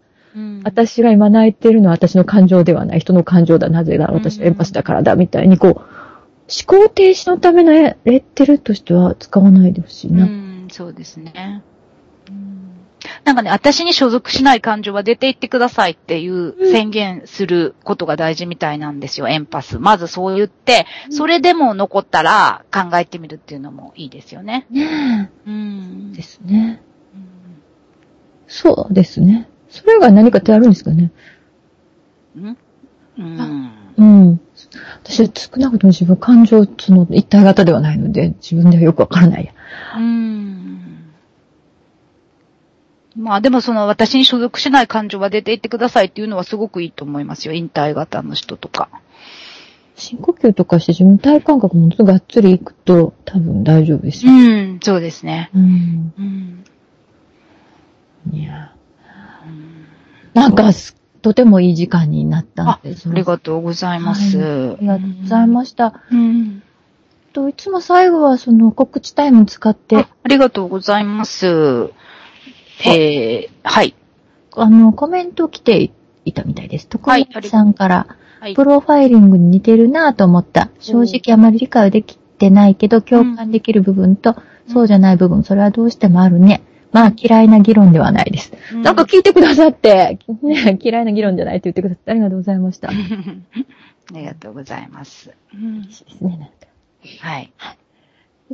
[0.64, 5.84] 私が今泣いてるのは私の感情ではない、人の感情だ、なぜだ、私はエンパスだからだ、みたいに、こう、思
[6.66, 10.24] 考停止のためのレッテルとしては使わないでほしいな。
[10.24, 11.62] うん、そうですね。
[13.26, 19.80] なんかね、私に所属しない感情は出て行ってくださいっていう宣言することが大事みたいなんですよ、エンパス。
[19.80, 24.66] まずそう言って、それでも残ったら考えてみるっていうのもいいですよね。
[24.70, 25.50] ねえ。
[25.50, 26.12] うん。
[26.12, 26.80] ですね。
[28.46, 29.48] そうですね。
[29.70, 31.10] それが何かってあるんですかね？
[32.36, 32.56] ん？
[33.18, 33.70] うん。
[33.96, 34.40] うん。
[35.02, 39.52] 私、少なくとも自分感情、その一体型ではないので、自分ではよくわからないや。
[39.96, 40.65] うん。
[43.16, 47.54] まあでもその私に所属しない感情は出ていってくださいっていうのはすごくいいと思いますよ。
[47.54, 48.88] 引退型の人とか。
[49.96, 54.32] 深呼吸とかして自分の体感覚もがっつりいくと多分大丈夫ですよ。
[54.32, 55.50] うん、そうですね。
[55.54, 56.12] うん。
[56.18, 56.22] う
[58.30, 58.74] ん、いや、
[59.46, 59.86] うん、
[60.34, 60.70] なんか、
[61.22, 63.10] とてもいい時間になったんであ。
[63.10, 66.02] ありがとうございます、はい、ありがとうございました。
[66.12, 66.62] うん。
[67.32, 70.08] といつも最後はその告知タイム使ってあ。
[70.22, 71.90] ありがとうございます。
[72.84, 73.94] えー、はい。
[74.56, 75.90] あの、コメント来て
[76.24, 76.88] いたみたいです。
[76.88, 80.70] 徳松さんから、はい、プロファイリングに似てるなぁと思った。
[80.80, 86.62] 正直あまり理解はできてないけど、共感できる部分と、うん、そうじゃない部分、それはどうしてもあるね。
[86.92, 88.52] まあ、嫌いな議論ではないです。
[88.72, 92.88] うん、なんか聞いてくださって、ね、 嫌いな議論じゃないって言ってくださってありがとうございました。
[92.90, 92.92] あ
[94.12, 95.30] りがとうございます。
[95.54, 96.46] うん、ですね、なんか。
[97.20, 97.52] はい。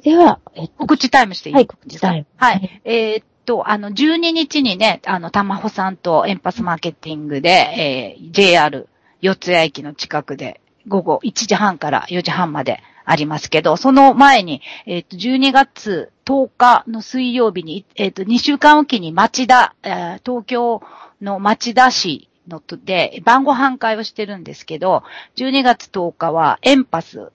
[0.03, 1.55] では、えっと、告知タイムしていい？
[1.55, 2.27] はい、告知タイム。
[2.37, 2.81] はい。
[2.85, 8.89] えー、と、あの、12日にね、あの、たまほさんとエンパスマーケティングで、えー、JR
[9.21, 20.83] 四谷駅の近くで、午後1時半から4時半までありますけど、その前に、えっ、ー、と、12月10日の水曜日に、えっ、ー、と、2週間おきに町田、えー、東京
[21.21, 25.03] の町田市のとで、晩ご飯会をしてるんですけど、
[25.37, 27.31] 12月10日はエンパス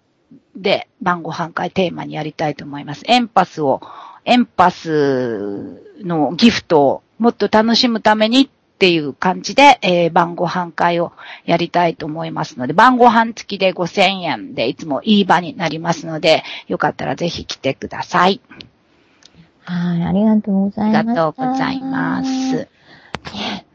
[0.56, 3.04] で晩ご飯会テーマにやりたいと思います。
[3.08, 3.82] エンパスを
[4.28, 11.14] エンパスのギフトをもっと楽しむためにっていう感じで、えー、晩ご飯会を
[11.46, 18.42] やりたいと思いますので、晩ご飯付きで5000円でいつもいい場になりますので、よかったらぜひ来てください。
[19.64, 20.98] はい、ありがとうございます。
[20.98, 22.68] ありがとうございます。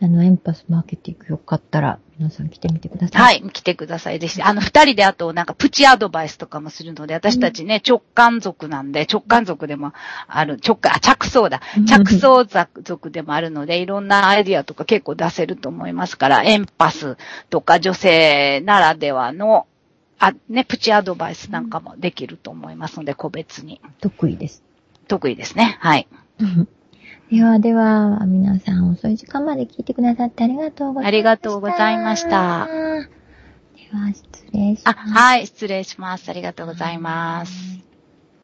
[0.03, 3.23] あの、エンパスマーケティングよかったら、皆さん来てみてください。
[3.23, 4.19] はい、来てください。
[4.19, 9.93] ぜひ、あの、二人であと、なんか、プチアドバイスとかもするので、私たちね、直感族なんで、直感族でも
[10.27, 11.61] ある、直感、あ、着想だ。
[11.87, 12.45] 着想
[12.83, 17.17] 族でもあるので、いろんなアイディアとか結構出せると思いますから、エンパス
[17.49, 19.69] とか女性ならではの、
[20.19, 23.81] あ、ね、プチアドバイスなんかもできると思いますので、個別に。
[24.01, 24.65] 得意です。
[25.07, 25.77] 得意ですね。
[25.81, 26.09] はい。
[27.33, 31.09] ではでは、皆さん遅い時間まで聞いてくださってありがとうございました。
[31.09, 32.69] ありがとうございました。
[33.75, 34.99] では、失礼します。
[34.99, 36.29] あ、はい、失礼します。
[36.29, 37.92] ありがとうございます。